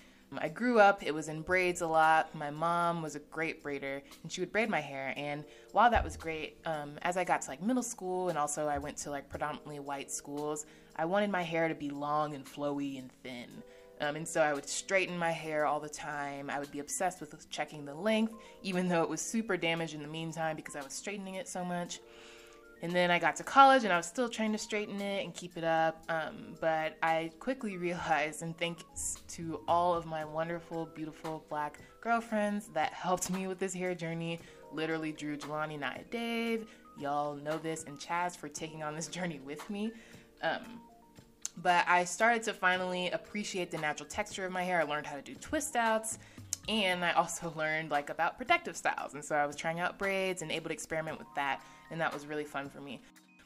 I 0.43 0.49
grew 0.49 0.81
up, 0.81 1.03
it 1.03 1.15
was 1.15 1.29
in 1.29 1.43
braids 1.43 1.81
a 1.81 1.87
lot. 1.87 2.35
My 2.35 2.51
mom 2.51 3.03
was 3.03 3.15
a 3.15 3.21
great 3.21 3.63
braider 3.63 4.03
and 4.23 4.31
she 4.31 4.41
would 4.41 4.53
braid 4.53 4.69
my 4.69 4.81
hair. 4.81 5.13
And 5.17 5.45
while 5.73 5.91
that 5.91 6.05
was 6.05 6.17
great, 6.17 6.59
um, 6.65 6.99
as 7.03 7.17
I 7.17 7.25
got 7.25 7.43
to 7.43 7.51
like 7.51 7.63
middle 7.63 7.83
school 7.83 8.29
and 8.29 8.39
also 8.39 8.67
I 8.67 8.79
went 8.79 8.97
to 8.99 9.11
like 9.11 9.29
predominantly 9.29 9.81
white 9.81 10.11
schools, 10.11 10.67
I 10.97 11.05
wanted 11.05 11.31
my 11.31 11.43
hair 11.43 11.69
to 11.69 11.75
be 11.75 11.91
long 11.91 12.35
and 12.35 12.45
flowy 12.45 12.99
and 12.99 13.11
thin. 13.23 13.63
Um, 14.01 14.17
and 14.17 14.29
so 14.29 14.43
I 14.43 14.53
would 14.53 14.69
straighten 14.69 15.17
my 15.17 15.31
hair 15.31 15.65
all 15.65 15.81
the 15.81 15.89
time. 15.89 16.51
I 16.51 16.59
would 16.59 16.71
be 16.71 16.81
obsessed 16.81 17.21
with 17.21 17.49
checking 17.51 17.85
the 17.85 17.95
length, 17.95 18.35
even 18.63 18.89
though 18.89 19.03
it 19.03 19.09
was 19.09 19.23
super 19.23 19.57
damaged 19.57 19.95
in 19.95 20.03
the 20.03 20.09
meantime 20.09 20.57
because 20.57 20.77
I 20.77 20.83
was 20.83 20.93
straightening 20.93 21.37
it 21.37 21.49
so 21.49 21.65
much. 21.65 22.01
And 22.83 22.93
then 22.93 23.11
I 23.11 23.19
got 23.19 23.37
to 23.37 23.43
college 23.43 23.85
and 23.85 23.93
I 23.93 23.97
was 23.97 24.07
still 24.07 24.29
trying 24.29 24.53
to 24.53 24.59
straighten 24.59 25.01
it 25.01 25.25
and 25.25 25.35
keep 25.35 25.57
it 25.57 25.65
up. 25.65 26.05
Um, 26.09 26.55
but 26.61 26.97
I 27.03 27.31
quickly 27.41 27.77
realized, 27.79 28.43
and 28.43 28.57
thanks 28.57 29.17
to 29.29 29.61
all 29.67 29.95
of 29.95 30.07
my 30.07 30.25
wonderful, 30.25 30.87
beautiful 30.95 31.45
black 31.49 31.79
girlfriends 32.01 32.69
that 32.69 32.93
helped 32.93 33.31
me 33.31 33.47
with 33.47 33.59
this 33.59 33.75
hair 33.75 33.95
journey 33.95 34.39
literally 34.73 35.13
Drew, 35.13 35.37
Jelani, 35.37 35.79
Naya, 35.79 36.03
Dave. 36.11 36.67
Y'all 36.99 37.35
know 37.37 37.59
this, 37.59 37.85
and 37.85 37.99
Chaz 37.99 38.37
for 38.37 38.49
taking 38.49 38.83
on 38.83 38.95
this 38.95 39.07
journey 39.17 39.41
with 39.45 39.69
me. 39.71 39.93
Um, 40.43 40.81
but 41.63 41.85
I 41.89 42.05
started 42.05 42.43
to 42.45 42.53
finally 42.53 43.11
appreciate 43.11 43.71
the 43.71 43.79
natural 43.79 44.09
texture 44.09 44.45
of 44.45 44.53
my 44.53 44.63
hair. 44.63 44.81
I 44.81 44.85
learned 44.85 45.07
how 45.07 45.17
to 45.17 45.23
do 45.23 45.35
twist 45.35 45.75
outs 45.75 46.19
and 46.69 47.05
I 47.05 47.13
also 47.13 47.53
learned 47.57 47.91
like 47.91 48.11
about 48.11 48.37
protective 48.39 48.77
styles. 48.77 49.15
And 49.15 49.25
so 49.25 49.37
I 49.37 49.47
was 49.47 49.57
trying 49.57 49.81
out 49.81 49.99
braids 49.99 50.43
and 50.43 50.51
able 50.51 50.69
to 50.69 50.75
experiment 50.75 51.19
with 51.19 51.29
that, 51.37 51.63
and 51.91 52.01
that 52.01 52.13
was 52.13 52.27
really 52.27 52.45
fun 52.45 52.69
for 52.69 52.81
me. 52.81 53.01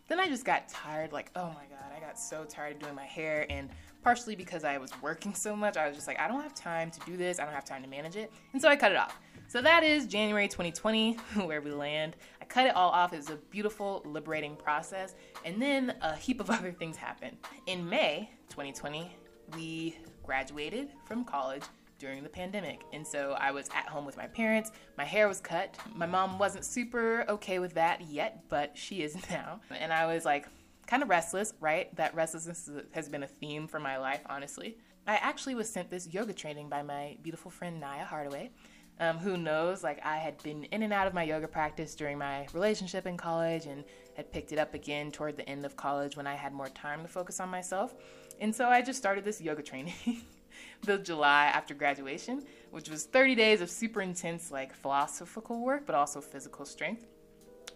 Then 0.08 0.18
I 0.18 0.26
just 0.26 0.44
got 0.44 0.68
tired, 0.68 1.12
like, 1.12 1.30
oh 1.36 1.48
my 1.48 1.66
god, 1.70 1.92
I 1.96 2.00
got 2.00 2.18
so 2.18 2.44
tired 2.44 2.74
of 2.74 2.78
doing 2.80 2.96
my 2.96 3.04
hair 3.04 3.46
and 3.48 3.70
partially 4.02 4.34
because 4.34 4.64
I 4.64 4.78
was 4.78 4.90
working 5.02 5.34
so 5.34 5.54
much, 5.54 5.76
I 5.76 5.86
was 5.86 5.94
just 5.94 6.08
like, 6.08 6.18
I 6.18 6.26
don't 6.26 6.42
have 6.42 6.54
time 6.54 6.90
to 6.90 7.00
do 7.06 7.16
this, 7.16 7.38
I 7.38 7.44
don't 7.44 7.54
have 7.54 7.64
time 7.64 7.82
to 7.82 7.88
manage 7.88 8.16
it. 8.16 8.32
And 8.52 8.60
so 8.60 8.68
I 8.68 8.74
cut 8.74 8.90
it 8.92 8.98
off. 8.98 9.18
So 9.46 9.60
that 9.62 9.82
is 9.82 10.06
January 10.06 10.48
2020, 10.48 11.12
where 11.44 11.60
we 11.60 11.70
land. 11.70 12.16
I 12.40 12.44
cut 12.44 12.66
it 12.66 12.76
all 12.76 12.90
off. 12.90 13.12
It 13.12 13.16
was 13.16 13.30
a 13.30 13.36
beautiful, 13.50 14.02
liberating 14.04 14.56
process. 14.56 15.14
And 15.44 15.60
then 15.60 15.94
a 16.02 16.14
heap 16.14 16.40
of 16.40 16.50
other 16.50 16.72
things 16.72 16.96
happened. 16.96 17.36
In 17.66 17.88
May 17.88 18.30
2020, 18.48 19.12
we 19.54 19.96
graduated 20.24 20.90
from 21.04 21.24
college 21.24 21.64
during 22.00 22.24
the 22.24 22.28
pandemic. 22.28 22.80
And 22.92 23.06
so 23.06 23.36
I 23.38 23.52
was 23.52 23.68
at 23.76 23.86
home 23.86 24.04
with 24.04 24.16
my 24.16 24.26
parents. 24.26 24.72
My 24.98 25.04
hair 25.04 25.28
was 25.28 25.38
cut. 25.38 25.76
My 25.94 26.06
mom 26.06 26.38
wasn't 26.38 26.64
super 26.64 27.24
okay 27.28 27.60
with 27.60 27.74
that 27.74 28.00
yet, 28.00 28.42
but 28.48 28.76
she 28.76 29.02
is 29.02 29.16
now. 29.30 29.60
And 29.70 29.92
I 29.92 30.12
was 30.12 30.24
like 30.24 30.48
kind 30.88 31.04
of 31.04 31.08
restless, 31.08 31.54
right? 31.60 31.94
That 31.94 32.14
restlessness 32.16 32.68
has 32.90 33.08
been 33.08 33.22
a 33.22 33.28
theme 33.28 33.68
for 33.68 33.78
my 33.78 33.98
life, 33.98 34.22
honestly. 34.28 34.78
I 35.06 35.16
actually 35.16 35.54
was 35.54 35.68
sent 35.68 35.90
this 35.90 36.12
yoga 36.12 36.32
training 36.32 36.68
by 36.68 36.82
my 36.82 37.16
beautiful 37.22 37.50
friend 37.50 37.78
Naya 37.78 38.04
Hardaway. 38.04 38.50
Um, 38.98 39.16
who 39.16 39.38
knows? 39.38 39.82
Like, 39.82 40.04
I 40.04 40.18
had 40.18 40.42
been 40.42 40.64
in 40.64 40.82
and 40.82 40.92
out 40.92 41.06
of 41.06 41.14
my 41.14 41.22
yoga 41.22 41.48
practice 41.48 41.94
during 41.94 42.18
my 42.18 42.46
relationship 42.52 43.06
in 43.06 43.16
college 43.16 43.64
and 43.64 43.84
had 44.14 44.30
picked 44.30 44.52
it 44.52 44.58
up 44.58 44.74
again 44.74 45.10
toward 45.10 45.38
the 45.38 45.48
end 45.48 45.64
of 45.64 45.74
college 45.74 46.16
when 46.16 46.26
I 46.26 46.34
had 46.34 46.52
more 46.52 46.68
time 46.68 47.02
to 47.02 47.08
focus 47.08 47.40
on 47.40 47.48
myself. 47.48 47.94
And 48.40 48.54
so 48.54 48.68
I 48.68 48.82
just 48.82 48.98
started 48.98 49.24
this 49.24 49.40
yoga 49.40 49.62
training. 49.62 49.94
the 50.82 50.98
July 50.98 51.46
after 51.46 51.74
graduation, 51.74 52.44
which 52.70 52.88
was 52.88 53.04
30 53.04 53.34
days 53.34 53.60
of 53.60 53.70
super 53.70 54.00
intense, 54.00 54.50
like 54.50 54.74
philosophical 54.74 55.60
work, 55.60 55.86
but 55.86 55.94
also 55.94 56.20
physical 56.20 56.64
strength. 56.64 57.06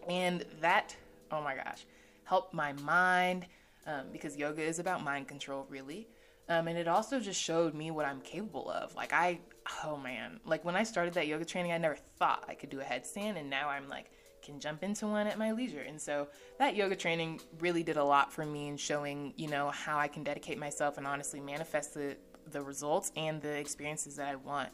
And 0.08 0.44
that, 0.60 0.96
oh 1.30 1.42
my 1.42 1.54
gosh, 1.54 1.86
helped 2.24 2.54
my 2.54 2.72
mind 2.74 3.46
um, 3.86 4.06
because 4.12 4.36
yoga 4.36 4.62
is 4.62 4.78
about 4.78 5.02
mind 5.02 5.28
control, 5.28 5.66
really. 5.68 6.08
Um, 6.48 6.68
and 6.68 6.76
it 6.76 6.88
also 6.88 7.20
just 7.20 7.40
showed 7.40 7.74
me 7.74 7.90
what 7.90 8.04
I'm 8.04 8.20
capable 8.20 8.70
of. 8.70 8.94
Like, 8.94 9.12
I, 9.12 9.40
oh 9.84 9.96
man, 9.96 10.40
like 10.44 10.64
when 10.64 10.76
I 10.76 10.82
started 10.82 11.14
that 11.14 11.26
yoga 11.26 11.44
training, 11.44 11.72
I 11.72 11.78
never 11.78 11.96
thought 12.18 12.44
I 12.48 12.54
could 12.54 12.70
do 12.70 12.80
a 12.80 12.84
headstand, 12.84 13.38
and 13.38 13.48
now 13.48 13.68
I'm 13.68 13.88
like, 13.88 14.10
can 14.44 14.60
jump 14.60 14.82
into 14.82 15.06
one 15.06 15.26
at 15.26 15.38
my 15.38 15.52
leisure. 15.52 15.80
And 15.80 16.00
so 16.00 16.28
that 16.58 16.76
yoga 16.76 16.94
training 16.94 17.40
really 17.60 17.82
did 17.82 17.96
a 17.96 18.04
lot 18.04 18.32
for 18.32 18.44
me 18.44 18.68
in 18.68 18.76
showing, 18.76 19.32
you 19.36 19.48
know, 19.48 19.70
how 19.70 19.98
I 19.98 20.06
can 20.06 20.22
dedicate 20.22 20.58
myself 20.58 20.98
and 20.98 21.06
honestly 21.06 21.40
manifest 21.40 21.94
the 21.94 22.16
the 22.50 22.62
results 22.62 23.12
and 23.16 23.40
the 23.40 23.56
experiences 23.56 24.16
that 24.16 24.28
I 24.28 24.36
want. 24.36 24.70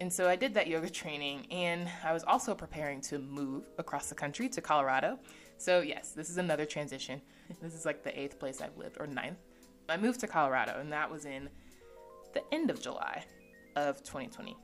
And 0.00 0.12
so 0.12 0.28
I 0.28 0.36
did 0.36 0.54
that 0.54 0.66
yoga 0.66 0.88
training, 0.88 1.46
and 1.50 1.88
I 2.02 2.12
was 2.12 2.24
also 2.24 2.54
preparing 2.54 3.00
to 3.02 3.18
move 3.18 3.64
across 3.78 4.08
the 4.08 4.14
country 4.14 4.48
to 4.48 4.60
Colorado. 4.60 5.18
So, 5.58 5.80
yes, 5.80 6.10
this 6.10 6.30
is 6.30 6.38
another 6.38 6.64
transition. 6.64 7.20
This 7.60 7.74
is 7.74 7.84
like 7.84 8.02
the 8.02 8.18
eighth 8.18 8.38
place 8.38 8.62
I've 8.62 8.76
lived, 8.78 8.96
or 8.98 9.06
ninth. 9.06 9.36
I 9.88 9.98
moved 9.98 10.20
to 10.20 10.26
Colorado, 10.26 10.80
and 10.80 10.90
that 10.92 11.10
was 11.10 11.26
in 11.26 11.50
the 12.32 12.42
end 12.52 12.70
of 12.70 12.80
July 12.80 13.22
of 13.76 14.02
2020. 14.02 14.56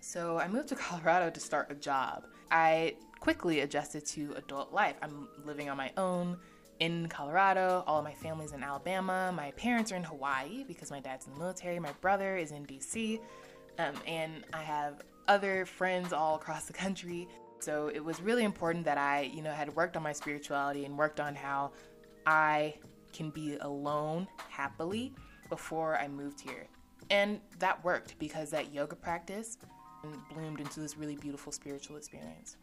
So, 0.00 0.38
I 0.38 0.48
moved 0.48 0.68
to 0.68 0.74
Colorado 0.86 1.30
to 1.30 1.40
start 1.40 1.70
a 1.70 1.74
job. 1.74 2.24
I 2.50 2.96
quickly 3.20 3.60
adjusted 3.60 4.04
to 4.06 4.34
adult 4.36 4.72
life. 4.72 4.96
I'm 5.00 5.28
living 5.44 5.70
on 5.70 5.76
my 5.76 5.92
own 5.96 6.36
in 6.80 7.08
Colorado. 7.08 7.84
All 7.86 7.98
of 7.98 8.04
my 8.04 8.12
family's 8.12 8.52
in 8.52 8.62
Alabama. 8.62 9.32
My 9.34 9.50
parents 9.52 9.92
are 9.92 9.96
in 9.96 10.04
Hawaii 10.04 10.64
because 10.66 10.90
my 10.90 11.00
dad's 11.00 11.26
in 11.26 11.34
the 11.34 11.38
military. 11.38 11.78
My 11.78 11.92
brother 12.00 12.36
is 12.36 12.52
in 12.52 12.66
DC. 12.66 13.20
Um, 13.78 13.94
and 14.06 14.44
I 14.52 14.62
have 14.62 15.02
other 15.28 15.66
friends 15.66 16.12
all 16.12 16.36
across 16.36 16.66
the 16.66 16.72
country. 16.72 17.28
So 17.60 17.88
it 17.88 18.04
was 18.04 18.20
really 18.20 18.44
important 18.44 18.84
that 18.84 18.98
I, 18.98 19.22
you 19.22 19.42
know, 19.42 19.52
had 19.52 19.74
worked 19.74 19.96
on 19.96 20.02
my 20.02 20.12
spirituality 20.12 20.84
and 20.84 20.98
worked 20.98 21.20
on 21.20 21.34
how 21.34 21.72
I 22.26 22.74
can 23.12 23.30
be 23.30 23.56
alone 23.56 24.26
happily 24.48 25.14
before 25.48 25.96
I 25.96 26.08
moved 26.08 26.40
here. 26.40 26.66
And 27.10 27.40
that 27.58 27.82
worked 27.84 28.18
because 28.18 28.50
that 28.50 28.72
yoga 28.72 28.96
practice 28.96 29.58
bloomed 30.32 30.60
into 30.60 30.80
this 30.80 30.98
really 30.98 31.16
beautiful 31.16 31.52
spiritual 31.52 31.96
experience. 31.96 32.56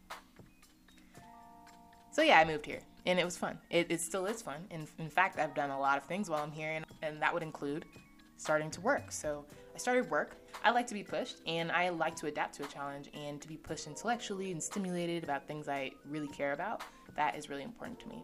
So 2.11 2.21
yeah, 2.21 2.39
I 2.39 2.45
moved 2.45 2.65
here 2.65 2.81
and 3.05 3.19
it 3.19 3.25
was 3.25 3.37
fun. 3.37 3.57
It, 3.69 3.87
it 3.89 4.01
still 4.01 4.25
is 4.25 4.41
fun. 4.41 4.65
In, 4.69 4.87
in 4.99 5.09
fact, 5.09 5.39
I've 5.39 5.55
done 5.55 5.69
a 5.69 5.79
lot 5.79 5.97
of 5.97 6.03
things 6.05 6.29
while 6.29 6.43
I'm 6.43 6.51
here, 6.51 6.71
and, 6.71 6.85
and 7.01 7.21
that 7.21 7.33
would 7.33 7.43
include 7.43 7.85
starting 8.37 8.71
to 8.71 8.81
work. 8.81 9.11
So 9.11 9.45
I 9.73 9.77
started 9.77 10.09
work. 10.09 10.35
I 10.63 10.71
like 10.71 10.87
to 10.87 10.93
be 10.93 11.03
pushed, 11.03 11.37
and 11.47 11.71
I 11.71 11.89
like 11.89 12.15
to 12.17 12.27
adapt 12.27 12.55
to 12.55 12.63
a 12.63 12.67
challenge 12.67 13.09
and 13.13 13.41
to 13.41 13.47
be 13.47 13.57
pushed 13.57 13.87
intellectually 13.87 14.51
and 14.51 14.61
stimulated 14.61 15.23
about 15.23 15.47
things 15.47 15.67
I 15.67 15.91
really 16.09 16.27
care 16.27 16.53
about. 16.53 16.83
That 17.15 17.35
is 17.35 17.49
really 17.49 17.63
important 17.63 17.99
to 18.01 18.07
me. 18.07 18.23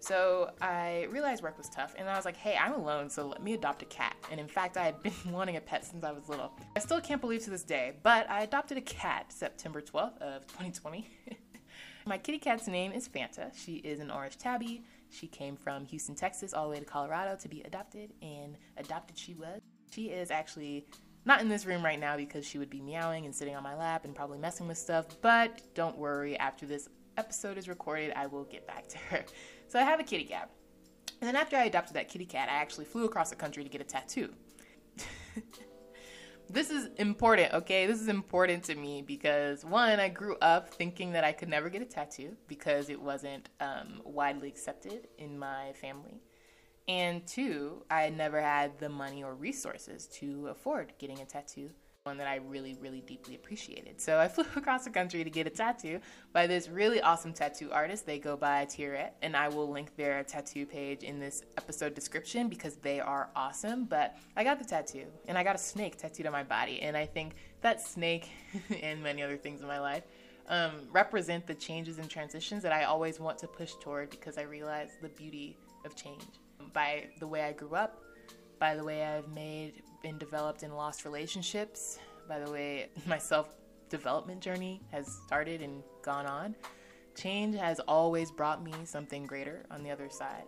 So 0.00 0.52
I 0.60 1.08
realized 1.10 1.42
work 1.42 1.58
was 1.58 1.68
tough, 1.68 1.94
and 1.98 2.08
I 2.08 2.16
was 2.16 2.24
like, 2.24 2.36
hey, 2.36 2.56
I'm 2.56 2.72
alone, 2.72 3.10
so 3.10 3.26
let 3.26 3.42
me 3.42 3.54
adopt 3.54 3.82
a 3.82 3.86
cat. 3.86 4.16
And 4.30 4.38
in 4.38 4.46
fact, 4.46 4.76
I 4.76 4.84
had 4.84 5.02
been 5.02 5.12
wanting 5.32 5.56
a 5.56 5.60
pet 5.60 5.84
since 5.84 6.04
I 6.04 6.12
was 6.12 6.28
little. 6.28 6.52
I 6.76 6.80
still 6.80 7.00
can't 7.00 7.20
believe 7.20 7.42
to 7.44 7.50
this 7.50 7.64
day, 7.64 7.94
but 8.02 8.28
I 8.30 8.42
adopted 8.42 8.78
a 8.78 8.82
cat 8.82 9.32
September 9.32 9.80
12th 9.80 10.18
of 10.18 10.46
2020. 10.46 11.10
My 12.08 12.16
kitty 12.16 12.38
cat's 12.38 12.66
name 12.66 12.92
is 12.92 13.06
Fanta. 13.06 13.52
She 13.54 13.74
is 13.76 14.00
an 14.00 14.10
orange 14.10 14.38
tabby. 14.38 14.82
She 15.10 15.26
came 15.26 15.56
from 15.56 15.84
Houston, 15.84 16.14
Texas, 16.14 16.54
all 16.54 16.64
the 16.64 16.70
way 16.70 16.78
to 16.78 16.84
Colorado 16.86 17.36
to 17.36 17.48
be 17.50 17.60
adopted, 17.60 18.14
and 18.22 18.56
adopted 18.78 19.18
she 19.18 19.34
was. 19.34 19.60
She 19.90 20.06
is 20.06 20.30
actually 20.30 20.86
not 21.26 21.42
in 21.42 21.50
this 21.50 21.66
room 21.66 21.84
right 21.84 22.00
now 22.00 22.16
because 22.16 22.46
she 22.46 22.56
would 22.56 22.70
be 22.70 22.80
meowing 22.80 23.26
and 23.26 23.34
sitting 23.34 23.54
on 23.54 23.62
my 23.62 23.76
lap 23.76 24.06
and 24.06 24.14
probably 24.14 24.38
messing 24.38 24.66
with 24.66 24.78
stuff, 24.78 25.20
but 25.20 25.60
don't 25.74 25.98
worry, 25.98 26.34
after 26.38 26.64
this 26.64 26.88
episode 27.18 27.58
is 27.58 27.68
recorded, 27.68 28.14
I 28.16 28.26
will 28.26 28.44
get 28.44 28.66
back 28.66 28.88
to 28.88 28.98
her. 29.10 29.26
So 29.66 29.78
I 29.78 29.82
have 29.82 30.00
a 30.00 30.04
kitty 30.04 30.24
cat. 30.24 30.48
And 31.20 31.28
then 31.28 31.36
after 31.36 31.58
I 31.58 31.64
adopted 31.64 31.94
that 31.94 32.08
kitty 32.08 32.24
cat, 32.24 32.48
I 32.48 32.54
actually 32.54 32.86
flew 32.86 33.04
across 33.04 33.28
the 33.28 33.36
country 33.36 33.64
to 33.64 33.68
get 33.68 33.82
a 33.82 33.84
tattoo. 33.84 34.32
this 36.50 36.70
is 36.70 36.88
important, 36.96 37.52
okay? 37.52 37.86
This 37.86 38.00
is 38.00 38.08
important 38.08 38.64
to 38.64 38.74
me 38.74 39.02
because 39.02 39.64
one, 39.64 40.00
I 40.00 40.08
grew 40.08 40.36
up 40.40 40.68
thinking 40.68 41.12
that 41.12 41.24
I 41.24 41.32
could 41.32 41.48
never 41.48 41.68
get 41.68 41.82
a 41.82 41.84
tattoo 41.84 42.36
because 42.46 42.88
it 42.90 43.00
wasn't 43.00 43.48
um, 43.60 44.00
widely 44.04 44.48
accepted 44.48 45.08
in 45.18 45.38
my 45.38 45.72
family. 45.74 46.20
And 46.88 47.26
two, 47.26 47.84
I 47.90 48.08
never 48.08 48.40
had 48.40 48.78
the 48.78 48.88
money 48.88 49.22
or 49.22 49.34
resources 49.34 50.06
to 50.18 50.48
afford 50.48 50.94
getting 50.98 51.20
a 51.20 51.26
tattoo. 51.26 51.70
One 52.08 52.16
that 52.16 52.26
I 52.26 52.36
really, 52.36 52.76
really 52.80 53.02
deeply 53.02 53.34
appreciated. 53.34 54.00
So 54.00 54.18
I 54.18 54.28
flew 54.34 54.44
across 54.56 54.84
the 54.84 54.90
country 54.90 55.22
to 55.22 55.30
get 55.30 55.46
a 55.46 55.50
tattoo 55.50 56.00
by 56.32 56.46
this 56.46 56.68
really 56.68 57.00
awesome 57.00 57.32
tattoo 57.32 57.70
artist. 57.70 58.06
They 58.06 58.18
go 58.18 58.36
by 58.36 58.64
Tirette, 58.64 59.12
and 59.22 59.36
I 59.36 59.48
will 59.48 59.70
link 59.70 59.94
their 59.96 60.24
tattoo 60.24 60.64
page 60.64 61.02
in 61.02 61.20
this 61.20 61.42
episode 61.56 61.94
description 61.94 62.48
because 62.48 62.76
they 62.76 62.98
are 62.98 63.28
awesome. 63.36 63.84
But 63.84 64.16
I 64.36 64.44
got 64.44 64.58
the 64.58 64.64
tattoo, 64.64 65.04
and 65.28 65.36
I 65.36 65.44
got 65.44 65.54
a 65.54 65.58
snake 65.58 65.96
tattooed 65.98 66.26
on 66.26 66.32
my 66.32 66.44
body, 66.44 66.80
and 66.80 66.96
I 66.96 67.04
think 67.04 67.34
that 67.60 67.80
snake 67.80 68.30
and 68.82 69.02
many 69.02 69.22
other 69.22 69.36
things 69.36 69.60
in 69.60 69.66
my 69.66 69.80
life 69.80 70.04
um, 70.48 70.72
represent 70.90 71.46
the 71.46 71.54
changes 71.54 71.98
and 71.98 72.08
transitions 72.08 72.62
that 72.62 72.72
I 72.72 72.84
always 72.84 73.20
want 73.20 73.38
to 73.38 73.46
push 73.46 73.72
toward 73.80 74.10
because 74.10 74.38
I 74.38 74.42
realize 74.42 74.90
the 75.02 75.08
beauty 75.10 75.58
of 75.84 75.94
change. 75.94 76.22
By 76.72 77.08
the 77.20 77.26
way 77.26 77.42
I 77.42 77.52
grew 77.52 77.74
up, 77.74 78.02
by 78.58 78.74
the 78.74 78.84
way 78.84 79.04
I've 79.04 79.28
made 79.28 79.82
and 80.04 80.18
developed 80.18 80.62
and 80.62 80.76
lost 80.76 81.04
relationships, 81.04 81.98
by 82.28 82.38
the 82.38 82.50
way 82.50 82.90
my 83.06 83.18
self 83.18 83.54
development 83.88 84.40
journey 84.40 84.82
has 84.92 85.06
started 85.26 85.62
and 85.62 85.82
gone 86.02 86.26
on, 86.26 86.54
change 87.16 87.56
has 87.56 87.80
always 87.80 88.30
brought 88.30 88.62
me 88.62 88.72
something 88.84 89.24
greater 89.26 89.64
on 89.70 89.82
the 89.82 89.90
other 89.90 90.08
side. 90.10 90.44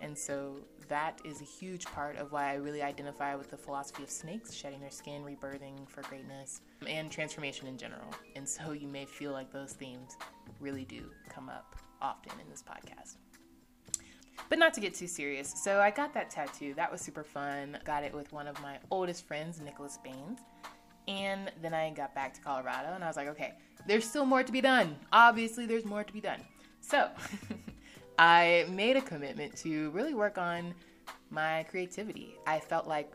And 0.00 0.16
so 0.16 0.56
that 0.88 1.18
is 1.24 1.40
a 1.40 1.44
huge 1.44 1.86
part 1.86 2.16
of 2.16 2.30
why 2.30 2.50
I 2.50 2.54
really 2.54 2.82
identify 2.82 3.34
with 3.34 3.50
the 3.50 3.56
philosophy 3.56 4.02
of 4.02 4.10
snakes, 4.10 4.52
shedding 4.52 4.80
their 4.80 4.90
skin, 4.90 5.22
rebirthing 5.22 5.88
for 5.88 6.02
greatness, 6.02 6.60
and 6.86 7.10
transformation 7.10 7.66
in 7.66 7.78
general. 7.78 8.10
And 8.36 8.46
so 8.46 8.72
you 8.72 8.86
may 8.86 9.06
feel 9.06 9.32
like 9.32 9.50
those 9.50 9.72
themes 9.72 10.16
really 10.60 10.84
do 10.84 11.10
come 11.30 11.48
up 11.48 11.76
often 12.02 12.32
in 12.38 12.50
this 12.50 12.62
podcast. 12.62 13.16
But 14.54 14.60
not 14.60 14.74
to 14.74 14.80
get 14.80 14.94
too 14.94 15.08
serious. 15.08 15.52
So 15.56 15.80
I 15.80 15.90
got 15.90 16.14
that 16.14 16.30
tattoo. 16.30 16.74
That 16.74 16.92
was 16.92 17.00
super 17.00 17.24
fun. 17.24 17.76
Got 17.82 18.04
it 18.04 18.14
with 18.14 18.32
one 18.32 18.46
of 18.46 18.62
my 18.62 18.78
oldest 18.88 19.26
friends, 19.26 19.60
Nicholas 19.60 19.98
Baines. 20.04 20.38
And 21.08 21.50
then 21.60 21.74
I 21.74 21.90
got 21.90 22.14
back 22.14 22.32
to 22.34 22.40
Colorado 22.40 22.94
and 22.94 23.02
I 23.02 23.08
was 23.08 23.16
like, 23.16 23.26
okay, 23.26 23.54
there's 23.88 24.08
still 24.08 24.24
more 24.24 24.44
to 24.44 24.52
be 24.52 24.60
done. 24.60 24.94
Obviously, 25.12 25.66
there's 25.66 25.84
more 25.84 26.04
to 26.04 26.12
be 26.12 26.20
done. 26.20 26.38
So 26.80 27.08
I 28.20 28.66
made 28.70 28.96
a 28.96 29.00
commitment 29.00 29.56
to 29.56 29.90
really 29.90 30.14
work 30.14 30.38
on 30.38 30.72
my 31.30 31.64
creativity. 31.64 32.36
I 32.46 32.60
felt 32.60 32.86
like, 32.86 33.12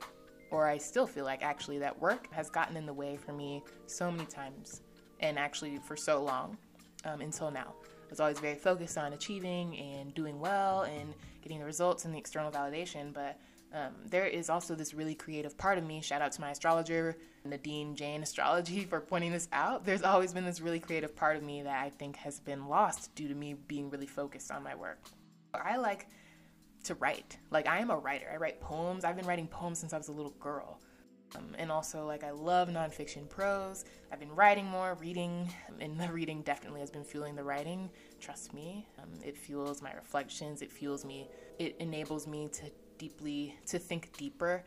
or 0.51 0.67
I 0.67 0.77
still 0.77 1.07
feel 1.07 1.23
like 1.23 1.41
actually, 1.41 1.79
that 1.79 1.97
work 2.01 2.27
has 2.33 2.49
gotten 2.49 2.75
in 2.75 2.85
the 2.85 2.91
way 2.91 3.15
for 3.15 3.31
me 3.31 3.63
so 3.85 4.11
many 4.11 4.25
times 4.25 4.81
and 5.21 5.39
actually 5.39 5.77
for 5.77 5.95
so 5.95 6.21
long 6.21 6.57
um, 7.05 7.21
until 7.21 7.49
now. 7.49 7.75
Was 8.09 8.19
always 8.19 8.39
very 8.39 8.55
focused 8.55 8.97
on 8.97 9.13
achieving 9.13 9.77
and 9.77 10.13
doing 10.13 10.39
well 10.39 10.81
and 10.81 11.13
getting 11.41 11.59
the 11.59 11.65
results 11.65 12.05
and 12.05 12.13
the 12.13 12.17
external 12.17 12.51
validation, 12.51 13.13
but 13.13 13.39
um, 13.73 13.93
there 14.05 14.25
is 14.25 14.49
also 14.49 14.73
this 14.73 14.93
really 14.93 15.13
creative 15.13 15.57
part 15.57 15.77
of 15.77 15.85
me. 15.85 16.01
Shout 16.01 16.21
out 16.21 16.31
to 16.33 16.41
my 16.41 16.51
astrologer, 16.51 17.17
Nadine 17.45 17.95
Jane 17.95 18.23
Astrology, 18.23 18.83
for 18.89 18.99
pointing 18.99 19.31
this 19.31 19.47
out. 19.51 19.85
There's 19.85 20.01
always 20.01 20.33
been 20.33 20.45
this 20.45 20.59
really 20.59 20.79
creative 20.79 21.15
part 21.15 21.37
of 21.37 21.43
me 21.43 21.61
that 21.61 21.83
I 21.83 21.89
think 21.89 22.15
has 22.17 22.39
been 22.39 22.67
lost 22.67 23.13
due 23.15 23.27
to 23.27 23.35
me 23.35 23.53
being 23.53 23.89
really 23.89 24.07
focused 24.07 24.51
on 24.51 24.63
my 24.63 24.75
work. 24.75 24.99
I 25.53 25.77
like 25.77 26.07
to 26.85 26.95
write. 26.95 27.37
Like, 27.51 27.67
I 27.67 27.79
am 27.79 27.91
a 27.91 27.97
writer. 27.97 28.29
I 28.33 28.37
write 28.37 28.59
poems. 28.59 29.03
I've 29.03 29.15
been 29.15 29.27
writing 29.27 29.47
poems 29.47 29.79
since 29.79 29.93
I 29.93 29.97
was 29.97 30.07
a 30.07 30.13
little 30.13 30.33
girl. 30.39 30.79
Um, 31.35 31.55
and 31.59 31.71
also, 31.71 32.05
like, 32.07 32.23
I 32.23 32.31
love 32.31 32.69
nonfiction 32.69 33.29
prose. 33.29 33.85
I've 34.11 34.19
been 34.19 34.33
writing 34.33 34.65
more, 34.65 34.97
reading, 34.99 35.53
and 35.79 35.99
the 35.99 36.11
reading 36.11 36.41
definitely 36.41 36.79
has 36.79 36.89
been 36.89 37.03
fueling 37.03 37.35
the 37.35 37.43
writing. 37.43 37.89
Trust 38.19 38.53
me, 38.53 38.87
um, 38.97 39.09
it 39.23 39.37
fuels 39.37 39.81
my 39.81 39.93
reflections. 39.93 40.61
It 40.61 40.71
fuels 40.71 41.05
me. 41.05 41.29
It 41.59 41.75
enables 41.79 42.25
me 42.25 42.49
to 42.53 42.71
deeply, 42.97 43.55
to 43.67 43.77
think 43.77 44.11
deeper, 44.17 44.63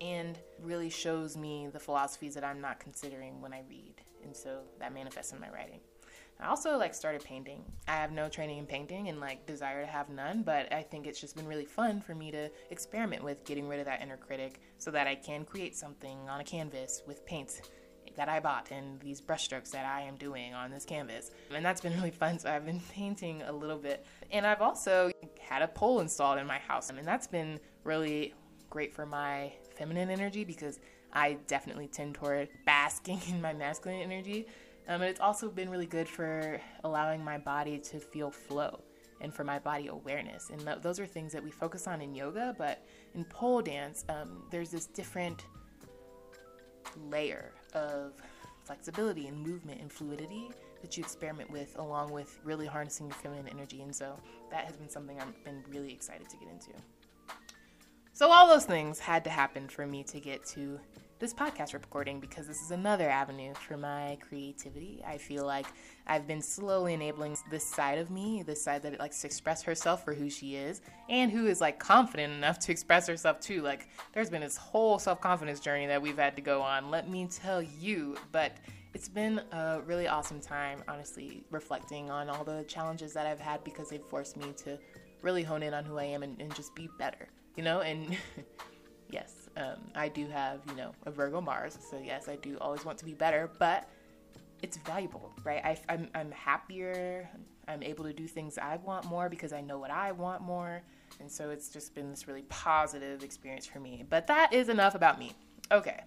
and 0.00 0.38
really 0.62 0.88
shows 0.88 1.36
me 1.36 1.68
the 1.70 1.78
philosophies 1.78 2.34
that 2.34 2.44
I'm 2.44 2.60
not 2.60 2.80
considering 2.80 3.40
when 3.42 3.52
I 3.52 3.62
read. 3.68 4.00
And 4.24 4.34
so 4.34 4.60
that 4.78 4.94
manifests 4.94 5.32
in 5.32 5.40
my 5.40 5.50
writing. 5.50 5.80
I 6.42 6.48
also 6.48 6.78
like 6.78 6.94
started 6.94 7.22
painting. 7.22 7.64
I 7.86 7.92
have 7.92 8.12
no 8.12 8.28
training 8.28 8.58
in 8.58 8.66
painting 8.66 9.08
and 9.08 9.20
like 9.20 9.46
desire 9.46 9.82
to 9.82 9.86
have 9.86 10.08
none, 10.08 10.42
but 10.42 10.72
I 10.72 10.82
think 10.82 11.06
it's 11.06 11.20
just 11.20 11.36
been 11.36 11.46
really 11.46 11.66
fun 11.66 12.00
for 12.00 12.14
me 12.14 12.30
to 12.30 12.50
experiment 12.70 13.22
with 13.22 13.44
getting 13.44 13.68
rid 13.68 13.78
of 13.78 13.86
that 13.86 14.00
inner 14.00 14.16
critic 14.16 14.60
so 14.78 14.90
that 14.90 15.06
I 15.06 15.14
can 15.14 15.44
create 15.44 15.76
something 15.76 16.16
on 16.28 16.40
a 16.40 16.44
canvas 16.44 17.02
with 17.06 17.26
paints 17.26 17.60
that 18.16 18.28
I 18.28 18.40
bought 18.40 18.70
and 18.70 18.98
these 19.00 19.20
brushstrokes 19.20 19.70
that 19.70 19.84
I 19.84 20.02
am 20.02 20.16
doing 20.16 20.54
on 20.54 20.70
this 20.70 20.84
canvas. 20.84 21.30
And 21.54 21.64
that's 21.64 21.80
been 21.80 21.92
really 21.96 22.10
fun. 22.10 22.38
So 22.38 22.50
I've 22.50 22.66
been 22.66 22.80
painting 22.92 23.42
a 23.42 23.52
little 23.52 23.78
bit. 23.78 24.06
And 24.30 24.46
I've 24.46 24.62
also 24.62 25.10
had 25.40 25.62
a 25.62 25.68
pole 25.68 26.00
installed 26.00 26.38
in 26.38 26.46
my 26.46 26.58
house. 26.58 26.90
And 26.90 27.06
that's 27.06 27.26
been 27.26 27.60
really 27.84 28.34
great 28.68 28.94
for 28.94 29.04
my 29.04 29.52
feminine 29.76 30.10
energy 30.10 30.44
because 30.44 30.78
I 31.12 31.38
definitely 31.46 31.88
tend 31.88 32.14
toward 32.14 32.48
basking 32.64 33.20
in 33.28 33.40
my 33.40 33.52
masculine 33.52 34.00
energy. 34.00 34.46
Um, 34.90 35.02
and 35.02 35.04
it's 35.04 35.20
also 35.20 35.48
been 35.48 35.70
really 35.70 35.86
good 35.86 36.08
for 36.08 36.60
allowing 36.82 37.22
my 37.24 37.38
body 37.38 37.78
to 37.78 38.00
feel 38.00 38.28
flow 38.28 38.82
and 39.20 39.32
for 39.32 39.44
my 39.44 39.60
body 39.60 39.86
awareness. 39.86 40.50
And 40.50 40.60
th- 40.60 40.78
those 40.82 40.98
are 40.98 41.06
things 41.06 41.32
that 41.32 41.44
we 41.44 41.52
focus 41.52 41.86
on 41.86 42.02
in 42.02 42.12
yoga, 42.12 42.56
but 42.58 42.84
in 43.14 43.24
pole 43.24 43.62
dance, 43.62 44.04
um, 44.08 44.42
there's 44.50 44.70
this 44.70 44.86
different 44.86 45.46
layer 47.08 47.52
of 47.72 48.14
flexibility 48.64 49.28
and 49.28 49.38
movement 49.38 49.80
and 49.80 49.92
fluidity 49.92 50.50
that 50.82 50.96
you 50.96 51.04
experiment 51.04 51.52
with, 51.52 51.78
along 51.78 52.10
with 52.10 52.40
really 52.42 52.66
harnessing 52.66 53.06
your 53.06 53.14
feminine 53.14 53.46
energy. 53.46 53.82
And 53.82 53.94
so 53.94 54.18
that 54.50 54.64
has 54.64 54.76
been 54.76 54.88
something 54.88 55.20
I've 55.20 55.44
been 55.44 55.62
really 55.68 55.92
excited 55.92 56.28
to 56.28 56.36
get 56.36 56.48
into. 56.48 56.70
So, 58.12 58.30
all 58.30 58.48
those 58.48 58.64
things 58.64 58.98
had 58.98 59.22
to 59.24 59.30
happen 59.30 59.68
for 59.68 59.86
me 59.86 60.02
to 60.04 60.18
get 60.18 60.44
to 60.46 60.80
this 61.20 61.34
podcast 61.34 61.74
recording 61.74 62.18
because 62.18 62.46
this 62.46 62.62
is 62.62 62.70
another 62.70 63.10
avenue 63.10 63.52
for 63.52 63.76
my 63.76 64.16
creativity. 64.26 65.02
I 65.06 65.18
feel 65.18 65.44
like 65.44 65.66
I've 66.06 66.26
been 66.26 66.40
slowly 66.40 66.94
enabling 66.94 67.36
this 67.50 67.62
side 67.62 67.98
of 67.98 68.10
me, 68.10 68.42
this 68.42 68.64
side 68.64 68.82
that 68.84 68.98
likes 68.98 69.20
to 69.20 69.26
express 69.26 69.62
herself 69.62 70.02
for 70.02 70.14
who 70.14 70.30
she 70.30 70.56
is 70.56 70.80
and 71.10 71.30
who 71.30 71.46
is 71.46 71.60
like 71.60 71.78
confident 71.78 72.32
enough 72.32 72.58
to 72.60 72.72
express 72.72 73.06
herself 73.06 73.38
too. 73.38 73.60
Like 73.60 73.88
there's 74.14 74.30
been 74.30 74.40
this 74.40 74.56
whole 74.56 74.98
self-confidence 74.98 75.60
journey 75.60 75.86
that 75.88 76.00
we've 76.00 76.16
had 76.16 76.36
to 76.36 76.42
go 76.42 76.62
on, 76.62 76.90
let 76.90 77.10
me 77.10 77.28
tell 77.30 77.60
you, 77.60 78.16
but 78.32 78.56
it's 78.94 79.08
been 79.08 79.42
a 79.52 79.82
really 79.84 80.08
awesome 80.08 80.40
time, 80.40 80.82
honestly, 80.88 81.44
reflecting 81.50 82.10
on 82.10 82.30
all 82.30 82.44
the 82.44 82.64
challenges 82.66 83.12
that 83.12 83.26
I've 83.26 83.38
had 83.38 83.62
because 83.62 83.90
they've 83.90 84.04
forced 84.08 84.38
me 84.38 84.54
to 84.64 84.78
really 85.20 85.42
hone 85.42 85.62
in 85.62 85.74
on 85.74 85.84
who 85.84 85.98
I 85.98 86.04
am 86.04 86.22
and, 86.22 86.40
and 86.40 86.54
just 86.54 86.74
be 86.74 86.88
better, 86.98 87.28
you 87.56 87.62
know? 87.62 87.82
And 87.82 88.16
yes, 89.10 89.39
um, 89.60 89.76
I 89.94 90.08
do 90.08 90.26
have, 90.28 90.60
you 90.68 90.74
know, 90.74 90.92
a 91.06 91.10
Virgo 91.10 91.40
Mars, 91.40 91.78
so 91.90 92.00
yes, 92.02 92.28
I 92.28 92.36
do 92.36 92.56
always 92.60 92.84
want 92.84 92.98
to 92.98 93.04
be 93.04 93.12
better, 93.14 93.50
but 93.58 93.88
it's 94.62 94.78
valuable, 94.78 95.32
right? 95.44 95.64
I, 95.64 95.78
I'm, 95.88 96.08
I'm 96.14 96.30
happier. 96.30 97.28
I'm 97.68 97.82
able 97.82 98.04
to 98.04 98.12
do 98.12 98.26
things 98.26 98.58
I 98.58 98.76
want 98.76 99.04
more 99.06 99.28
because 99.28 99.52
I 99.52 99.60
know 99.60 99.78
what 99.78 99.90
I 99.90 100.12
want 100.12 100.42
more. 100.42 100.82
And 101.20 101.30
so 101.30 101.50
it's 101.50 101.68
just 101.68 101.94
been 101.94 102.10
this 102.10 102.26
really 102.26 102.42
positive 102.48 103.22
experience 103.22 103.66
for 103.66 103.80
me. 103.80 104.04
But 104.08 104.26
that 104.26 104.52
is 104.52 104.68
enough 104.68 104.94
about 104.94 105.18
me. 105.18 105.32
Okay. 105.70 106.00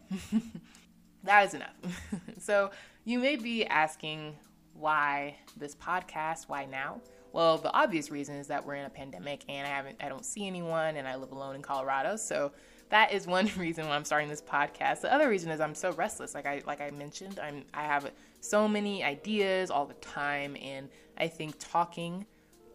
that 1.24 1.46
is 1.46 1.54
enough. 1.54 1.76
so 2.40 2.72
you 3.06 3.20
may 3.20 3.36
be 3.36 3.66
asking 3.66 4.36
why 4.74 5.36
this 5.58 5.76
podcast, 5.76 6.50
why 6.50 6.66
now? 6.66 7.02
Well, 7.32 7.58
the 7.58 7.72
obvious 7.74 8.12
reason 8.12 8.36
is 8.36 8.48
that 8.48 8.66
we're 8.66 8.76
in 8.76 8.86
a 8.86 8.90
pandemic 8.90 9.44
and 9.50 9.66
I 9.66 9.70
haven't 9.70 9.98
I 10.02 10.10
don't 10.10 10.26
see 10.26 10.46
anyone 10.46 10.98
and 10.98 11.08
I 11.08 11.16
live 11.16 11.32
alone 11.32 11.56
in 11.56 11.62
Colorado. 11.62 12.16
So 12.16 12.52
that 12.94 13.12
is 13.12 13.26
one 13.26 13.50
reason 13.58 13.88
why 13.88 13.96
I'm 13.96 14.06
starting 14.06 14.30
this 14.30 14.42
podcast. 14.42 15.02
The 15.02 15.12
other 15.12 15.28
reason 15.28 15.50
is 15.50 15.60
I'm 15.60 15.74
so 15.74 15.92
restless. 15.94 16.36
Like 16.36 16.46
I 16.46 16.62
like 16.68 16.80
I 16.80 16.92
mentioned, 16.92 17.40
I'm 17.40 17.66
I 17.74 17.84
have 17.84 18.12
so 18.40 18.68
many 18.68 19.04
ideas 19.04 19.72
all 19.72 19.88
the 19.88 19.96
time 19.96 20.56
and 20.62 20.90
I 21.18 21.28
think 21.28 21.56
talking 21.58 22.28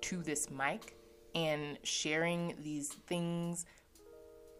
to 0.03 0.17
this 0.17 0.51
mic 0.51 0.97
and 1.37 1.79
sharing 1.85 2.57
these 2.65 2.89
things 3.07 3.65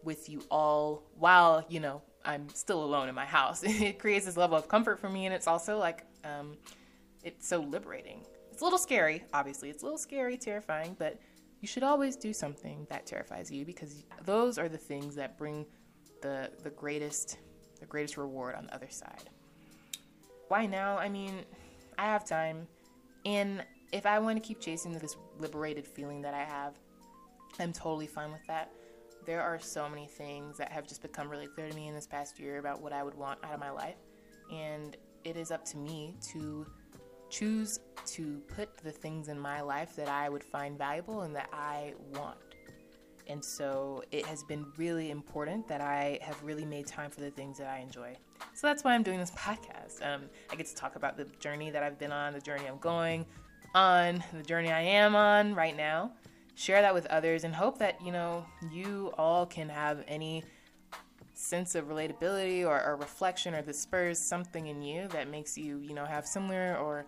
with 0.01 0.29
you 0.29 0.41
all 0.49 1.03
while, 1.17 1.65
you 1.67 1.81
know, 1.81 2.01
I'm 2.23 2.47
still 2.53 2.81
alone 2.81 3.09
in 3.09 3.15
my 3.15 3.25
house. 3.25 3.61
It 3.67 3.99
creates 3.99 4.25
this 4.27 4.37
level 4.37 4.57
of 4.57 4.69
comfort 4.69 4.97
for 4.97 5.09
me 5.09 5.25
and 5.25 5.35
it's 5.35 5.47
also 5.47 5.77
like 5.77 6.05
um 6.23 6.57
it's 7.21 7.45
so 7.45 7.59
liberating. 7.59 8.21
It's 8.53 8.61
a 8.61 8.63
little 8.63 8.79
scary, 8.79 9.25
obviously. 9.33 9.69
It's 9.69 9.83
a 9.83 9.85
little 9.85 9.99
scary, 9.99 10.37
terrifying, 10.37 10.95
but 10.97 11.19
you 11.61 11.67
should 11.67 11.83
always 11.83 12.15
do 12.15 12.33
something 12.33 12.87
that 12.89 13.05
terrifies 13.05 13.51
you 13.51 13.65
because 13.65 14.03
those 14.25 14.57
are 14.57 14.69
the 14.69 14.77
things 14.77 15.15
that 15.15 15.37
bring 15.37 15.65
the 16.21 16.51
the 16.63 16.69
greatest 16.69 17.37
the 17.79 17.85
greatest 17.85 18.17
reward 18.17 18.55
on 18.55 18.65
the 18.65 18.75
other 18.75 18.89
side. 18.89 19.29
Why 20.47 20.65
now? 20.65 20.97
I 20.97 21.09
mean, 21.09 21.45
I 21.97 22.05
have 22.05 22.25
time 22.25 22.67
and 23.25 23.63
if 23.91 24.05
I 24.05 24.19
want 24.19 24.41
to 24.41 24.47
keep 24.47 24.59
chasing 24.59 24.93
this 24.93 25.17
liberated 25.39 25.87
feeling 25.87 26.21
that 26.21 26.33
I 26.33 26.43
have, 26.43 26.75
I'm 27.59 27.73
totally 27.73 28.07
fine 28.07 28.31
with 28.31 28.45
that. 28.47 28.71
There 29.25 29.41
are 29.41 29.59
so 29.59 29.89
many 29.89 30.07
things 30.07 30.57
that 30.57 30.71
have 30.71 30.87
just 30.87 31.01
become 31.01 31.29
really 31.29 31.47
clear 31.47 31.69
to 31.69 31.75
me 31.75 31.87
in 31.87 31.95
this 31.95 32.07
past 32.07 32.39
year 32.39 32.59
about 32.59 32.81
what 32.81 32.93
I 32.93 33.03
would 33.03 33.15
want 33.15 33.39
out 33.43 33.53
of 33.53 33.59
my 33.59 33.71
life. 33.71 33.97
And 34.51 34.95
it 35.23 35.35
is 35.37 35.51
up 35.51 35.65
to 35.65 35.77
me 35.77 36.15
to 36.31 36.65
choose 37.29 37.79
to 38.07 38.41
put 38.55 38.75
the 38.77 38.91
things 38.91 39.27
in 39.27 39.39
my 39.39 39.61
life 39.61 39.95
that 39.95 40.07
I 40.07 40.29
would 40.29 40.43
find 40.43 40.77
valuable 40.77 41.21
and 41.21 41.35
that 41.35 41.49
I 41.53 41.93
want. 42.13 42.37
And 43.27 43.45
so 43.45 44.03
it 44.11 44.25
has 44.25 44.43
been 44.43 44.65
really 44.77 45.11
important 45.11 45.67
that 45.67 45.81
I 45.81 46.17
have 46.21 46.41
really 46.43 46.65
made 46.65 46.87
time 46.87 47.11
for 47.11 47.21
the 47.21 47.29
things 47.29 47.59
that 47.59 47.67
I 47.67 47.77
enjoy. 47.77 48.17
So 48.55 48.65
that's 48.65 48.83
why 48.83 48.95
I'm 48.95 49.03
doing 49.03 49.19
this 49.19 49.31
podcast. 49.37 50.05
Um, 50.05 50.23
I 50.51 50.55
get 50.55 50.65
to 50.65 50.75
talk 50.75 50.95
about 50.95 51.15
the 51.15 51.25
journey 51.39 51.69
that 51.69 51.83
I've 51.83 51.99
been 51.99 52.11
on, 52.11 52.33
the 52.33 52.41
journey 52.41 52.65
I'm 52.67 52.79
going 52.79 53.25
on, 53.75 54.23
the 54.33 54.43
journey 54.43 54.71
I 54.71 54.81
am 54.81 55.15
on 55.15 55.53
right 55.53 55.77
now. 55.77 56.11
Share 56.55 56.81
that 56.81 56.93
with 56.93 57.05
others 57.05 57.43
and 57.43 57.53
hope 57.53 57.77
that, 57.77 58.03
you 58.03 58.11
know, 58.11 58.45
you 58.71 59.13
all 59.17 59.45
can 59.45 59.69
have 59.69 60.03
any 60.07 60.43
sense 61.49 61.75
of 61.75 61.85
relatability 61.85 62.65
or, 62.65 62.81
or 62.83 62.95
reflection 62.95 63.55
or 63.55 63.61
that 63.63 63.75
spurs 63.75 64.19
something 64.19 64.67
in 64.67 64.81
you 64.81 65.07
that 65.09 65.27
makes 65.27 65.57
you, 65.57 65.79
you 65.79 65.93
know, 65.93 66.05
have 66.05 66.25
similar 66.25 66.77
or 66.77 67.05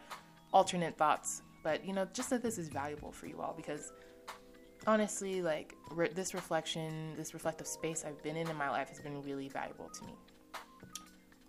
alternate 0.51 0.97
thoughts. 0.97 1.43
But, 1.63 1.85
you 1.85 1.93
know, 1.93 2.07
just 2.11 2.31
that 2.31 2.41
this 2.41 2.57
is 2.57 2.67
valuable 2.67 3.11
for 3.11 3.27
you 3.27 3.39
all 3.39 3.53
because 3.55 3.93
honestly, 4.87 5.41
like 5.41 5.75
re- 5.91 6.09
this 6.13 6.33
reflection, 6.33 7.13
this 7.15 7.33
reflective 7.33 7.67
space 7.67 8.03
I've 8.05 8.21
been 8.23 8.35
in 8.35 8.49
in 8.49 8.55
my 8.55 8.69
life 8.69 8.89
has 8.89 8.99
been 8.99 9.21
really 9.21 9.47
valuable 9.47 9.89
to 9.89 10.05
me. 10.05 10.13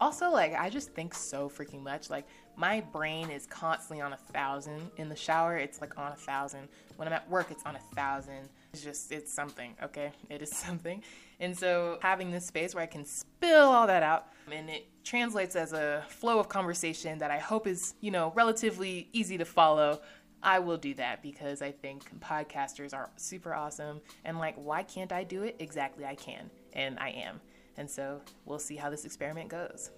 Also, 0.00 0.30
like 0.30 0.52
I 0.54 0.68
just 0.68 0.92
think 0.92 1.14
so 1.14 1.48
freaking 1.48 1.82
much. 1.82 2.10
Like 2.10 2.26
my 2.56 2.80
brain 2.80 3.30
is 3.30 3.46
constantly 3.46 4.02
on 4.02 4.12
a 4.12 4.16
thousand. 4.16 4.90
In 4.96 5.08
the 5.08 5.16
shower, 5.16 5.56
it's 5.56 5.80
like 5.80 5.96
on 5.96 6.12
a 6.12 6.16
thousand. 6.16 6.68
When 6.96 7.08
I'm 7.08 7.14
at 7.14 7.30
work, 7.30 7.50
it's 7.50 7.62
on 7.64 7.76
a 7.76 7.94
thousand. 7.94 8.48
It's 8.72 8.82
just 8.82 9.12
it's 9.12 9.32
something. 9.32 9.74
Okay, 9.82 10.12
it 10.30 10.42
is 10.42 10.50
something. 10.56 11.02
And 11.40 11.56
so 11.56 11.98
having 12.00 12.30
this 12.30 12.46
space 12.46 12.74
where 12.74 12.82
I 12.82 12.86
can 12.86 13.04
spill 13.04 13.68
all 13.68 13.86
that 13.86 14.02
out 14.02 14.28
and 14.50 14.70
it 14.70 14.86
translates 15.04 15.56
as 15.56 15.72
a 15.72 16.04
flow 16.08 16.38
of 16.38 16.48
conversation 16.48 17.18
that 17.18 17.30
I 17.30 17.38
hope 17.38 17.66
is 17.66 17.94
you 18.00 18.10
know 18.10 18.32
relatively 18.34 19.08
easy 19.12 19.36
to 19.38 19.44
follow 19.44 20.00
I 20.42 20.58
will 20.58 20.76
do 20.76 20.92
that 20.94 21.22
because 21.22 21.62
I 21.62 21.70
think 21.70 22.18
podcasters 22.18 22.92
are 22.92 23.10
super 23.16 23.54
awesome. 23.54 24.00
And 24.24 24.38
like, 24.38 24.56
why 24.56 24.82
can't 24.82 25.12
I 25.12 25.22
do 25.22 25.44
it? 25.44 25.56
Exactly, 25.60 26.04
I 26.04 26.16
can. 26.16 26.50
And 26.72 26.98
I 26.98 27.10
am. 27.10 27.40
And 27.76 27.88
so 27.88 28.20
we'll 28.44 28.58
see 28.58 28.76
how 28.76 28.90
this 28.90 29.04
experiment 29.04 29.48
goes. 29.48 29.90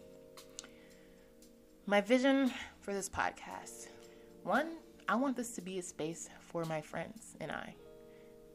My 1.86 2.00
vision 2.00 2.52
for 2.80 2.92
this 2.92 3.08
podcast 3.08 3.88
one, 4.42 4.72
I 5.08 5.14
want 5.16 5.36
this 5.36 5.52
to 5.52 5.62
be 5.62 5.78
a 5.78 5.82
space 5.82 6.28
for 6.40 6.66
my 6.66 6.82
friends 6.82 7.36
and 7.40 7.50
I 7.50 7.74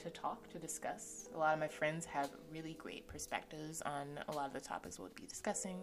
to 0.04 0.10
talk, 0.10 0.50
to 0.50 0.60
discuss. 0.60 1.30
A 1.36 1.38
lot 1.38 1.54
of 1.54 1.60
my 1.60 1.68
friends 1.68 2.06
have 2.06 2.30
really 2.52 2.74
great 2.74 3.08
perspectives 3.08 3.82
on 3.82 4.20
a 4.28 4.32
lot 4.32 4.48
of 4.48 4.54
the 4.54 4.60
topics 4.60 5.00
we'll 5.00 5.10
be 5.16 5.26
discussing. 5.26 5.80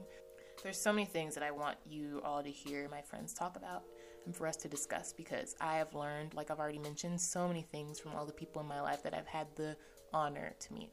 There's 0.63 0.81
so 0.81 0.93
many 0.93 1.05
things 1.05 1.35
that 1.35 1.45
I 1.45 1.51
want 1.51 1.77
you 1.89 2.21
all 2.25 2.43
to 2.43 2.51
hear 2.51 2.89
my 2.91 3.03
friends 3.03 3.35
talk 3.35 3.57
about 3.57 3.85
and 4.25 4.35
for 4.35 4.47
us 4.47 4.57
to 4.57 4.69
discuss 4.69 5.13
because 5.13 5.55
I 5.61 5.77
have 5.77 5.95
learned, 5.95 6.35
like 6.35 6.51
I've 6.51 6.59
already 6.59 6.79
mentioned, 6.79 7.21
so 7.21 7.47
many 7.47 7.63
things 7.63 8.01
from 8.01 8.13
all 8.15 8.27
the 8.27 8.33
people 8.33 8.63
in 8.63 8.69
my 8.69 8.81
life 8.81 9.03
that 9.03 9.15
I've 9.15 9.27
had 9.27 9.47
the 9.55 9.77
honor 10.13 10.55
to 10.59 10.73
meet. 10.73 10.91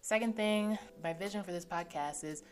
Second 0.00 0.34
thing, 0.34 0.78
my 1.02 1.12
vision 1.12 1.42
for 1.44 1.52
this 1.52 1.64
podcast 1.64 2.24
is 2.24 2.42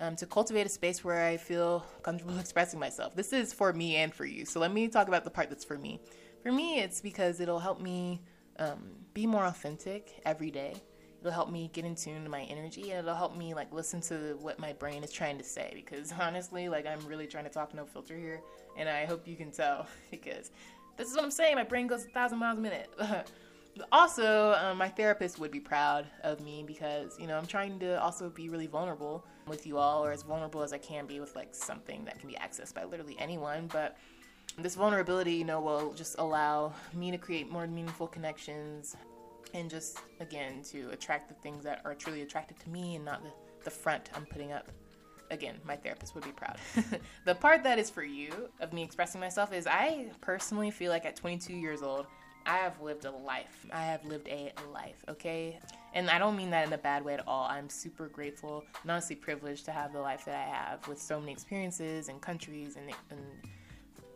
um, 0.00 0.16
to 0.16 0.26
cultivate 0.26 0.66
a 0.66 0.70
space 0.70 1.04
where 1.04 1.24
I 1.24 1.36
feel 1.36 1.84
comfortable 2.02 2.38
expressing 2.40 2.80
myself. 2.80 3.14
This 3.14 3.32
is 3.32 3.52
for 3.52 3.72
me 3.72 3.96
and 3.96 4.12
for 4.12 4.24
you. 4.24 4.44
So 4.44 4.58
let 4.60 4.72
me 4.72 4.88
talk 4.88 5.08
about 5.08 5.24
the 5.24 5.30
part 5.30 5.48
that's 5.48 5.64
for 5.64 5.78
me. 5.78 6.00
For 6.42 6.52
me, 6.52 6.80
it's 6.80 7.00
because 7.00 7.40
it'll 7.40 7.58
help 7.58 7.80
me 7.80 8.22
um, 8.58 8.90
be 9.14 9.26
more 9.26 9.44
authentic 9.44 10.20
every 10.24 10.50
day. 10.50 10.74
It'll 11.20 11.32
help 11.32 11.50
me 11.50 11.70
get 11.72 11.84
in 11.84 11.94
tune 11.94 12.22
to 12.22 12.30
my 12.30 12.42
energy 12.42 12.90
and 12.90 13.00
it'll 13.00 13.14
help 13.14 13.36
me 13.36 13.52
like 13.52 13.72
listen 13.72 14.00
to 14.02 14.38
what 14.40 14.58
my 14.60 14.72
brain 14.72 15.02
is 15.02 15.10
trying 15.10 15.36
to 15.38 15.44
say 15.44 15.72
because 15.74 16.12
honestly 16.20 16.68
like 16.68 16.86
i'm 16.86 17.00
really 17.06 17.26
trying 17.26 17.44
to 17.44 17.50
talk 17.50 17.74
no 17.74 17.84
filter 17.84 18.16
here 18.16 18.40
and 18.76 18.88
i 18.88 19.04
hope 19.04 19.26
you 19.26 19.36
can 19.36 19.50
tell 19.50 19.86
because 20.10 20.52
this 20.96 21.08
is 21.08 21.16
what 21.16 21.24
i'm 21.24 21.30
saying 21.30 21.56
my 21.56 21.64
brain 21.64 21.86
goes 21.88 22.04
a 22.04 22.08
thousand 22.08 22.38
miles 22.38 22.58
a 22.58 22.60
minute. 22.60 22.90
Also 23.92 24.56
um, 24.60 24.76
my 24.76 24.88
therapist 24.88 25.38
would 25.38 25.52
be 25.52 25.60
proud 25.60 26.04
of 26.24 26.40
me 26.40 26.64
because 26.66 27.16
you 27.16 27.28
know 27.28 27.38
i'm 27.38 27.46
trying 27.46 27.78
to 27.78 28.02
also 28.02 28.28
be 28.28 28.48
really 28.48 28.66
vulnerable 28.66 29.24
with 29.46 29.68
you 29.68 29.78
all 29.78 30.04
or 30.04 30.10
as 30.10 30.22
vulnerable 30.24 30.64
as 30.64 30.72
i 30.72 30.78
can 30.78 31.06
be 31.06 31.20
with 31.20 31.36
like 31.36 31.54
something 31.54 32.04
that 32.04 32.18
can 32.18 32.28
be 32.28 32.34
accessed 32.34 32.74
by 32.74 32.82
literally 32.82 33.14
anyone 33.20 33.68
but 33.72 33.96
this 34.58 34.74
vulnerability 34.74 35.34
you 35.34 35.44
know 35.44 35.60
will 35.60 35.92
just 35.92 36.16
allow 36.18 36.72
me 36.94 37.10
to 37.10 37.18
create 37.18 37.50
more 37.50 37.66
meaningful 37.66 38.06
connections 38.06 38.96
and 39.54 39.70
just 39.70 39.98
again 40.20 40.62
to 40.62 40.90
attract 40.90 41.28
the 41.28 41.34
things 41.34 41.64
that 41.64 41.80
are 41.84 41.94
truly 41.94 42.22
attracted 42.22 42.58
to 42.60 42.68
me 42.68 42.96
and 42.96 43.04
not 43.04 43.22
the, 43.22 43.30
the 43.64 43.70
front 43.70 44.10
I'm 44.14 44.26
putting 44.26 44.52
up. 44.52 44.70
Again, 45.30 45.56
my 45.64 45.76
therapist 45.76 46.14
would 46.14 46.24
be 46.24 46.32
proud. 46.32 46.56
the 47.26 47.34
part 47.34 47.62
that 47.62 47.78
is 47.78 47.90
for 47.90 48.02
you 48.02 48.30
of 48.60 48.72
me 48.72 48.82
expressing 48.82 49.20
myself 49.20 49.52
is 49.52 49.66
I 49.66 50.06
personally 50.22 50.70
feel 50.70 50.90
like 50.90 51.04
at 51.04 51.16
22 51.16 51.52
years 51.52 51.82
old, 51.82 52.06
I 52.46 52.56
have 52.56 52.80
lived 52.80 53.04
a 53.04 53.10
life. 53.10 53.66
I 53.70 53.82
have 53.82 54.04
lived 54.06 54.28
a 54.28 54.52
life, 54.72 54.96
okay? 55.06 55.60
And 55.92 56.08
I 56.08 56.18
don't 56.18 56.34
mean 56.34 56.48
that 56.50 56.66
in 56.66 56.72
a 56.72 56.78
bad 56.78 57.04
way 57.04 57.12
at 57.12 57.28
all. 57.28 57.44
I'm 57.44 57.68
super 57.68 58.08
grateful 58.08 58.64
and 58.82 58.90
honestly 58.90 59.16
privileged 59.16 59.66
to 59.66 59.70
have 59.70 59.92
the 59.92 60.00
life 60.00 60.24
that 60.24 60.34
I 60.34 60.50
have 60.50 60.88
with 60.88 61.00
so 61.00 61.20
many 61.20 61.32
experiences 61.32 62.08
and 62.08 62.22
countries 62.22 62.76
and, 62.76 62.90
and 63.10 63.20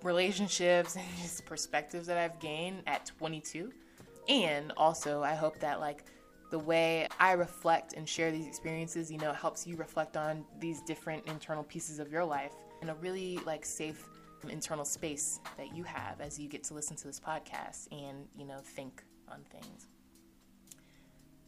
relationships 0.04 0.96
and 0.96 1.04
just 1.20 1.44
perspectives 1.46 2.06
that 2.06 2.18
I've 2.18 2.38
gained 2.38 2.82
at 2.86 3.06
22 3.18 3.72
and 4.28 4.72
also, 4.76 5.22
I 5.22 5.34
hope 5.34 5.58
that 5.60 5.80
like 5.80 6.04
the 6.50 6.58
way 6.58 7.08
I 7.18 7.32
reflect 7.32 7.94
and 7.94 8.08
share 8.08 8.30
these 8.30 8.46
experiences, 8.46 9.10
you 9.10 9.18
know, 9.18 9.32
helps 9.32 9.66
you 9.66 9.76
reflect 9.76 10.16
on 10.16 10.44
these 10.60 10.80
different 10.82 11.26
internal 11.26 11.64
pieces 11.64 11.98
of 11.98 12.10
your 12.10 12.24
life 12.24 12.52
in 12.82 12.88
a 12.90 12.94
really 12.96 13.38
like 13.46 13.64
safe 13.64 14.08
internal 14.48 14.84
space 14.84 15.40
that 15.56 15.74
you 15.74 15.84
have 15.84 16.20
as 16.20 16.38
you 16.38 16.48
get 16.48 16.64
to 16.64 16.74
listen 16.74 16.96
to 16.96 17.06
this 17.06 17.20
podcast 17.20 17.88
and, 17.92 18.26
you 18.36 18.44
know, 18.44 18.58
think 18.62 19.02
on 19.30 19.40
things. 19.50 19.88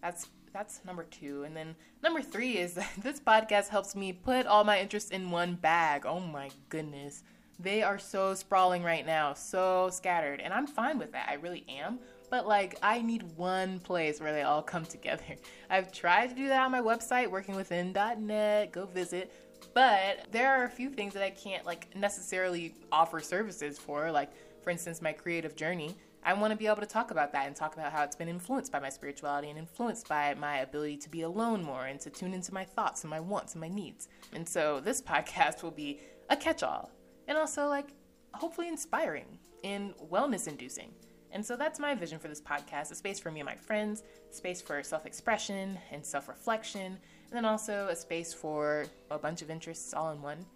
That's 0.03 0.29
that's 0.53 0.81
number 0.85 1.05
2. 1.05 1.43
And 1.45 1.57
then 1.57 1.75
number 2.03 2.23
3 2.23 2.59
is 2.59 2.75
that 2.75 2.91
this 3.03 3.21
podcast 3.21 3.69
helps 3.69 3.97
me 3.97 4.13
put 4.13 4.47
all 4.47 4.65
my 4.65 4.81
interests 4.81 5.11
in 5.11 5.31
one 5.31 5.55
bag. 5.55 6.07
Oh 6.07 6.21
my 6.21 6.51
goodness. 6.69 7.25
They 7.59 7.83
are 7.83 7.99
so 7.99 8.35
sprawling 8.35 8.83
right 8.83 9.07
now, 9.07 9.35
so 9.35 9.89
scattered, 9.91 10.41
and 10.41 10.53
I'm 10.53 10.67
fine 10.67 10.99
with 10.99 11.13
that. 11.13 11.29
I 11.29 11.35
really 11.35 11.65
am 11.69 11.99
but 12.35 12.49
like 12.49 12.77
I 12.83 13.01
need 13.01 13.23
one 13.37 13.79
place 13.79 14.21
where 14.21 14.33
they 14.33 14.43
all 14.43 14.61
come 14.61 14.85
together. 14.85 15.23
I've 15.71 15.93
tried 15.93 16.31
to 16.31 16.35
do 16.35 16.49
that 16.49 16.65
on 16.65 16.73
my 16.73 16.81
website, 16.81 17.29
workingwithin.net. 17.29 18.73
Go 18.73 18.87
visit. 18.87 19.33
But 19.73 20.27
there 20.33 20.53
are 20.53 20.65
a 20.65 20.69
few 20.69 20.91
things 20.91 21.15
that 21.15 21.23
I 21.23 21.31
can't 21.31 21.65
like 21.65 21.95
necessarily 21.97 22.75
offer 22.91 23.21
services 23.21 23.79
for, 23.79 24.11
like 24.11 24.31
for 24.63 24.71
instance, 24.71 25.01
my 25.01 25.13
creative 25.13 25.55
journey. 25.55 25.95
I 26.25 26.33
want 26.33 26.51
to 26.51 26.57
be 26.57 26.67
able 26.67 26.81
to 26.81 26.87
talk 26.87 27.13
about 27.13 27.33
that 27.35 27.47
and 27.47 27.55
talk 27.55 27.75
about 27.75 27.93
how 27.93 28.03
it's 28.03 28.17
been 28.17 28.29
influenced 28.29 28.73
by 28.73 28.81
my 28.81 28.89
spirituality 28.89 29.51
and 29.51 29.59
influenced 29.59 30.09
by 30.09 30.35
my 30.35 30.59
ability 30.59 30.97
to 30.97 31.11
be 31.11 31.23
alone 31.23 31.63
more 31.63 31.85
and 31.85 32.01
to 32.01 32.11
tune 32.11 32.35
into 32.35 32.53
my 32.53 32.65
thoughts 32.65 33.05
and 33.05 33.11
my 33.11 33.21
wants 33.21 33.53
and 33.53 33.61
my 33.61 33.69
needs. 33.69 34.09
And 34.33 34.49
so 34.49 34.81
this 34.81 35.01
podcast 35.15 35.63
will 35.63 35.71
be 35.71 36.01
a 36.31 36.37
catch 36.37 36.65
all 36.65 36.91
and 37.29 37.39
also 37.39 37.67
like 37.69 37.89
hopefully 38.35 38.69
inspiring 38.69 39.39
and 39.63 39.95
wellness 40.11 40.49
inducing. 40.49 40.93
And 41.33 41.45
so 41.45 41.57
that's 41.57 41.81
my 41.81 41.95
vision 41.97 42.21
for 42.21 42.29
this 42.29 42.41
podcast 42.41 42.93
a 42.93 42.95
space 42.95 43.19
for 43.19 43.33
me 43.33 43.41
and 43.41 43.47
my 43.49 43.57
friends, 43.57 44.05
space 44.31 44.63
for 44.63 44.83
self 44.85 45.05
expression 45.05 45.77
and 45.91 46.05
self 46.05 46.29
reflection, 46.29 46.87
and 46.87 47.33
then 47.33 47.45
also 47.45 47.89
a 47.89 47.97
space 47.97 48.33
for 48.33 48.87
a 49.11 49.19
bunch 49.19 49.43
of 49.43 49.51
interests 49.51 49.95
all 49.95 50.13
in 50.13 50.23
one. 50.23 50.47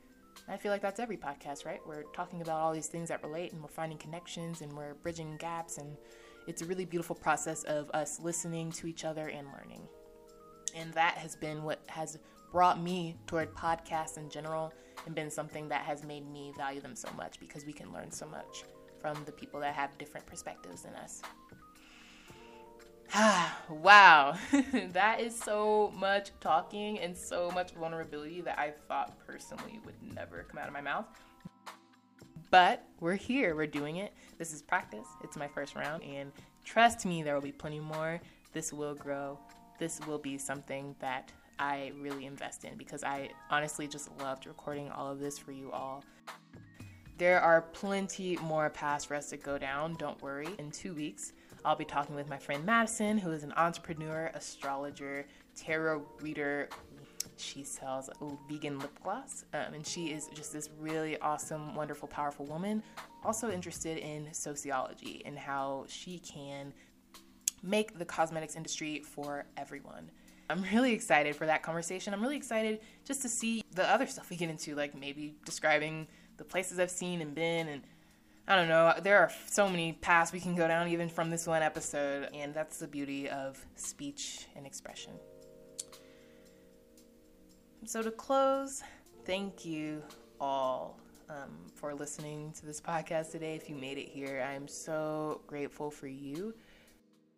I 0.49 0.57
feel 0.57 0.71
like 0.71 0.81
that's 0.81 1.01
every 1.01 1.17
podcast, 1.17 1.67
right? 1.67 1.81
We're 1.85 2.05
talking 2.15 2.43
about 2.43 2.61
all 2.61 2.73
these 2.73 2.87
things 2.87 3.09
that 3.09 3.25
relate 3.25 3.53
and 3.53 3.61
we're 3.61 3.69
finding 3.69 3.99
connections 3.99 4.63
and 4.63 4.73
we're 4.73 4.95
bridging 4.95 5.37
gaps, 5.37 5.79
and 5.79 5.97
it's 6.47 6.63
a 6.63 6.65
really 6.65 6.85
beautiful 6.85 7.17
process 7.17 7.65
of 7.65 7.91
us 7.93 8.21
listening 8.21 8.71
to 8.73 8.87
each 8.87 9.05
other 9.05 9.29
and 9.29 9.49
learning. 9.49 9.83
And 10.77 10.93
that 10.95 11.15
has 11.15 11.35
been 11.35 11.65
what 11.65 11.81
has 11.89 12.19
brought 12.53 12.81
me 12.81 13.17
toward 13.27 13.53
podcasts 13.55 14.17
in 14.17 14.31
general 14.31 14.73
and 15.07 15.15
been 15.15 15.31
something 15.31 15.69
that 15.69 15.83
has 15.83 16.05
made 16.05 16.29
me 16.31 16.53
value 16.57 16.81
them 16.81 16.95
so 16.95 17.09
much 17.17 17.41
because 17.41 17.65
we 17.65 17.73
can 17.73 17.93
learn 17.93 18.11
so 18.11 18.27
much 18.27 18.65
from 19.01 19.17
the 19.25 19.33
people 19.33 19.61
that 19.61 19.75
have 19.75 19.97
different 19.99 20.27
perspectives 20.27 20.83
than 20.83 20.95
us. 20.95 21.23
wow, 23.71 24.37
that 24.93 25.21
is 25.21 25.39
so 25.39 25.93
much 25.97 26.31
talking 26.41 26.99
and 26.99 27.17
so 27.17 27.51
much 27.53 27.73
vulnerability 27.73 28.41
that 28.43 28.59
I 28.59 28.73
thought 28.87 29.19
personally 29.27 29.81
would 29.85 29.95
never 30.15 30.45
come 30.45 30.59
out 30.59 30.67
of 30.67 30.75
my 30.75 30.81
mouth. 30.81 31.07
But 32.51 32.85
we're 33.01 33.15
here, 33.15 33.55
we're 33.55 33.67
doing 33.67 33.97
it. 33.97 34.13
This 34.39 34.53
is 34.53 34.63
practice, 34.63 35.07
it's 35.23 35.37
my 35.37 35.49
first 35.49 35.75
round, 35.75 36.03
and 36.03 36.33
trust 36.65 37.07
me, 37.07 37.23
there 37.23 37.35
will 37.35 37.43
be 37.43 37.53
plenty 37.53 37.81
more. 37.81 38.21
This 38.53 38.73
will 38.73 38.95
grow. 38.95 39.39
This 39.79 40.01
will 40.07 40.19
be 40.19 40.39
something 40.39 40.95
that 40.99 41.31
I 41.59 41.93
really 42.01 42.27
invest 42.27 42.65
in 42.65 42.77
because 42.77 43.05
I 43.05 43.31
honestly 43.51 43.89
just 43.89 44.11
loved 44.21 44.47
recording 44.47 44.91
all 44.91 45.11
of 45.11 45.19
this 45.19 45.39
for 45.39 45.53
you 45.53 45.73
all. 45.73 46.05
There 47.19 47.41
are 47.41 47.63
plenty 47.63 48.37
more 48.37 48.71
paths 48.71 49.05
for 49.05 49.17
us 49.17 49.31
to 49.31 49.37
go 49.37 49.59
down. 49.59 49.95
Don't 49.95 50.21
worry. 50.23 50.49
In 50.59 50.71
two 50.71 50.95
weeks, 50.95 51.33
I'll 51.65 51.75
be 51.75 51.85
talking 51.85 52.15
with 52.15 52.29
my 52.29 52.39
friend 52.39 52.65
Madison, 52.65 53.19
who 53.19 53.33
is 53.33 53.43
an 53.43 53.53
entrepreneur, 53.57 54.31
astrologer, 54.35 55.27
tarot 55.57 56.07
reader. 56.21 56.69
She 57.37 57.65
sells 57.65 58.09
vegan 58.49 58.79
lip 58.79 58.97
gloss, 59.03 59.45
um, 59.53 59.75
and 59.75 59.87
she 59.87 60.13
is 60.13 60.29
just 60.35 60.53
this 60.53 60.71
really 60.79 61.19
awesome, 61.19 61.75
wonderful, 61.75 62.07
powerful 62.07 62.47
woman. 62.47 62.83
Also 63.25 63.51
interested 63.51 63.99
in 63.99 64.33
sociology 64.33 65.23
and 65.25 65.37
how 65.37 65.87
she 65.89 66.21
can 66.21 66.73
make 67.63 67.99
the 67.99 68.05
cosmetics 68.05 68.55
industry 68.55 69.01
for 69.01 69.47
everyone. 69.57 70.11
I'm 70.51 70.63
really 70.73 70.93
excited 70.93 71.37
for 71.37 71.47
that 71.47 71.63
conversation. 71.63 72.15
I'm 72.15 72.23
really 72.23 72.37
excited 72.37 72.81
just 73.05 73.23
to 73.23 73.29
see 73.29 73.63
the 73.75 73.89
other 73.89 74.07
stuff 74.07 74.31
we 74.31 74.37
get 74.37 74.49
into, 74.49 74.75
like 74.75 74.95
maybe 74.95 75.35
describing 75.45 76.07
the 76.39 76.45
places 76.45 76.79
I've 76.79 76.91
seen 76.91 77.21
and 77.21 77.35
been 77.35 77.69
and 77.69 77.83
I 78.51 78.57
don't 78.57 78.69
know. 78.69 78.95
There 79.03 79.19
are 79.19 79.31
so 79.47 79.69
many 79.69 79.93
paths 79.93 80.33
we 80.33 80.41
can 80.41 80.55
go 80.55 80.67
down 80.67 80.89
even 80.89 81.11
from 81.11 81.29
this 81.29 81.47
one 81.47 81.63
episode, 81.63 82.31
and 82.33 82.55
that's 82.55 82.79
the 82.79 82.87
beauty 82.87 83.29
of 83.29 83.63
speech 83.75 84.47
and 84.57 84.65
expression. 84.65 85.13
So, 87.85 88.01
to 88.01 88.11
close, 88.11 88.83
thank 89.27 89.67
you 89.67 90.03
all 90.41 90.99
um, 91.29 91.59
for 91.75 91.95
listening 91.95 92.53
to 92.53 92.65
this 92.65 92.81
podcast 92.81 93.33
today. 93.33 93.55
If 93.55 93.69
you 93.69 93.77
made 93.77 93.99
it 93.99 94.09
here, 94.09 94.43
I 94.49 94.55
am 94.55 94.67
so 94.67 95.43
grateful 95.47 95.91
for 95.91 96.07
you. 96.07 96.55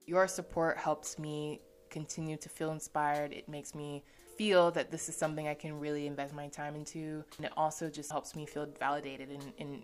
Your 0.06 0.28
support 0.28 0.78
helps 0.78 1.18
me 1.18 1.60
continue 1.90 2.36
to 2.38 2.48
feel 2.48 2.70
inspired. 2.72 3.32
It 3.32 3.48
makes 3.48 3.74
me 3.74 4.02
feel 4.36 4.70
that 4.70 4.90
this 4.90 5.08
is 5.08 5.16
something 5.16 5.48
I 5.48 5.54
can 5.54 5.78
really 5.78 6.06
invest 6.06 6.32
my 6.32 6.48
time 6.48 6.74
into. 6.74 7.22
And 7.36 7.46
it 7.46 7.52
also 7.56 7.90
just 7.90 8.10
helps 8.10 8.34
me 8.34 8.46
feel 8.46 8.66
validated 8.78 9.30
in, 9.30 9.52
in, 9.58 9.82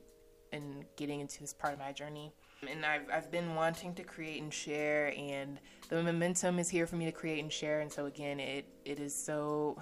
in 0.52 0.84
getting 0.96 1.20
into 1.20 1.40
this 1.40 1.52
part 1.52 1.74
of 1.74 1.78
my 1.78 1.92
journey. 1.92 2.32
And 2.66 2.86
I've, 2.86 3.02
I've 3.12 3.30
been 3.30 3.54
wanting 3.54 3.94
to 3.96 4.02
create 4.02 4.40
and 4.40 4.52
share, 4.52 5.12
and 5.14 5.60
the 5.90 6.02
momentum 6.02 6.58
is 6.58 6.70
here 6.70 6.86
for 6.86 6.96
me 6.96 7.04
to 7.04 7.12
create 7.12 7.42
and 7.42 7.52
share. 7.52 7.80
And 7.80 7.92
so, 7.92 8.06
again, 8.06 8.40
it, 8.40 8.64
it 8.86 8.98
is 8.98 9.14
so. 9.14 9.76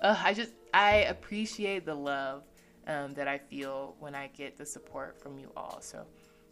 Uh, 0.00 0.16
I 0.24 0.32
just, 0.32 0.52
I 0.72 0.92
appreciate 1.10 1.84
the 1.84 1.94
love 1.94 2.44
um, 2.86 3.12
that 3.14 3.28
I 3.28 3.36
feel 3.36 3.96
when 4.00 4.14
I 4.14 4.28
get 4.28 4.56
the 4.56 4.64
support 4.64 5.20
from 5.20 5.38
you 5.38 5.52
all. 5.54 5.78
So, 5.82 6.06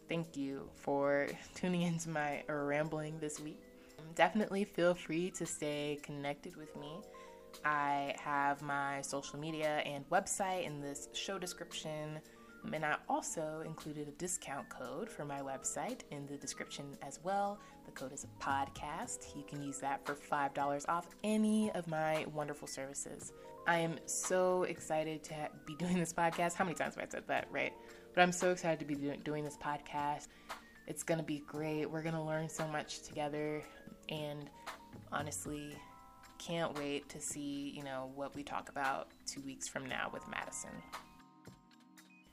thank 0.07 0.37
you 0.37 0.69
for 0.75 1.27
tuning 1.55 1.81
into 1.81 2.09
my 2.09 2.43
rambling 2.47 3.17
this 3.19 3.39
week. 3.39 3.59
Definitely 4.19 4.65
feel 4.65 4.95
free 4.95 5.31
to 5.31 5.45
stay 5.45 5.97
connected 6.03 6.57
with 6.57 6.75
me. 6.75 6.99
I 7.63 8.13
have 8.19 8.61
my 8.61 8.99
social 8.99 9.39
media 9.39 9.77
and 9.85 10.03
website 10.09 10.65
in 10.65 10.81
this 10.81 11.07
show 11.13 11.39
description. 11.39 12.19
And 12.73 12.85
I 12.85 12.97
also 13.07 13.63
included 13.65 14.09
a 14.09 14.11
discount 14.11 14.67
code 14.67 15.09
for 15.09 15.23
my 15.23 15.39
website 15.39 16.01
in 16.11 16.25
the 16.25 16.35
description 16.35 16.97
as 17.01 17.21
well. 17.23 17.61
The 17.85 17.91
code 17.91 18.11
is 18.11 18.25
a 18.25 18.43
podcast. 18.43 19.37
You 19.37 19.43
can 19.47 19.63
use 19.63 19.77
that 19.77 20.05
for 20.05 20.15
$5 20.15 20.89
off 20.89 21.07
any 21.23 21.71
of 21.71 21.87
my 21.87 22.25
wonderful 22.33 22.67
services. 22.67 23.31
I 23.67 23.77
am 23.77 23.99
so 24.05 24.63
excited 24.63 25.23
to 25.23 25.49
be 25.65 25.75
doing 25.75 25.97
this 25.97 26.11
podcast. 26.11 26.55
How 26.55 26.65
many 26.65 26.75
times 26.75 26.95
have 26.95 27.05
I 27.05 27.07
said 27.09 27.23
that, 27.27 27.47
right? 27.51 27.71
But 28.13 28.23
I'm 28.23 28.33
so 28.33 28.51
excited 28.51 28.79
to 28.79 28.85
be 28.85 28.95
doing 29.23 29.45
this 29.45 29.55
podcast. 29.55 30.27
It's 30.87 31.03
going 31.03 31.19
to 31.19 31.25
be 31.25 31.41
great. 31.47 31.89
We're 31.89 32.03
going 32.03 32.15
to 32.15 32.21
learn 32.21 32.49
so 32.49 32.67
much 32.67 33.03
together. 33.03 33.63
And 34.09 34.49
honestly, 35.11 35.75
can't 36.37 36.77
wait 36.77 37.07
to 37.09 37.19
see, 37.19 37.73
you 37.75 37.83
know, 37.83 38.11
what 38.15 38.35
we 38.35 38.43
talk 38.43 38.69
about 38.69 39.09
two 39.25 39.41
weeks 39.41 39.67
from 39.67 39.85
now 39.85 40.09
with 40.11 40.27
Madison. 40.29 40.71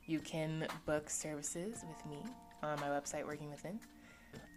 You 0.06 0.20
can 0.20 0.66
book 0.86 1.10
services 1.10 1.84
with 1.86 2.06
me 2.10 2.18
on 2.62 2.80
my 2.80 2.88
website, 2.88 3.26
Working 3.26 3.50
Within. 3.50 3.80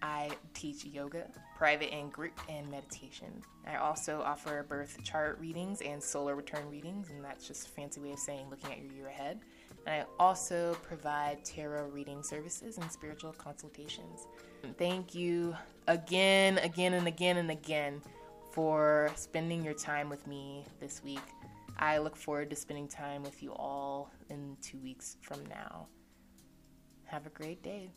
I 0.01 0.29
teach 0.53 0.86
yoga, 0.86 1.27
private 1.58 1.93
and 1.93 2.12
group, 2.12 2.39
and 2.47 2.69
meditation. 2.69 3.41
I 3.67 3.77
also 3.77 4.21
offer 4.21 4.65
birth 4.67 4.97
chart 5.03 5.39
readings 5.39 5.82
and 5.82 6.01
solar 6.01 6.36
return 6.36 6.69
readings, 6.69 7.10
and 7.10 7.23
that's 7.23 7.47
just 7.47 7.67
a 7.67 7.69
fancy 7.71 7.99
way 7.99 8.12
of 8.12 8.19
saying 8.19 8.49
looking 8.49 8.71
at 8.71 8.82
your 8.82 8.91
year 8.91 9.08
ahead. 9.08 9.39
And 9.85 10.01
I 10.01 10.05
also 10.19 10.75
provide 10.83 11.43
tarot 11.43 11.87
reading 11.87 12.23
services 12.23 12.77
and 12.77 12.91
spiritual 12.91 13.33
consultations. 13.33 14.27
Thank 14.77 15.15
you 15.15 15.55
again, 15.87 16.57
again, 16.59 16.93
and 16.93 17.07
again, 17.07 17.37
and 17.37 17.51
again 17.51 18.01
for 18.51 19.11
spending 19.15 19.63
your 19.63 19.73
time 19.73 20.09
with 20.09 20.25
me 20.27 20.65
this 20.79 21.03
week. 21.03 21.21
I 21.77 21.97
look 21.99 22.15
forward 22.15 22.49
to 22.49 22.55
spending 22.55 22.87
time 22.87 23.23
with 23.23 23.41
you 23.41 23.53
all 23.53 24.11
in 24.29 24.57
two 24.61 24.77
weeks 24.79 25.17
from 25.21 25.45
now. 25.45 25.87
Have 27.05 27.25
a 27.25 27.29
great 27.29 27.63
day. 27.63 27.91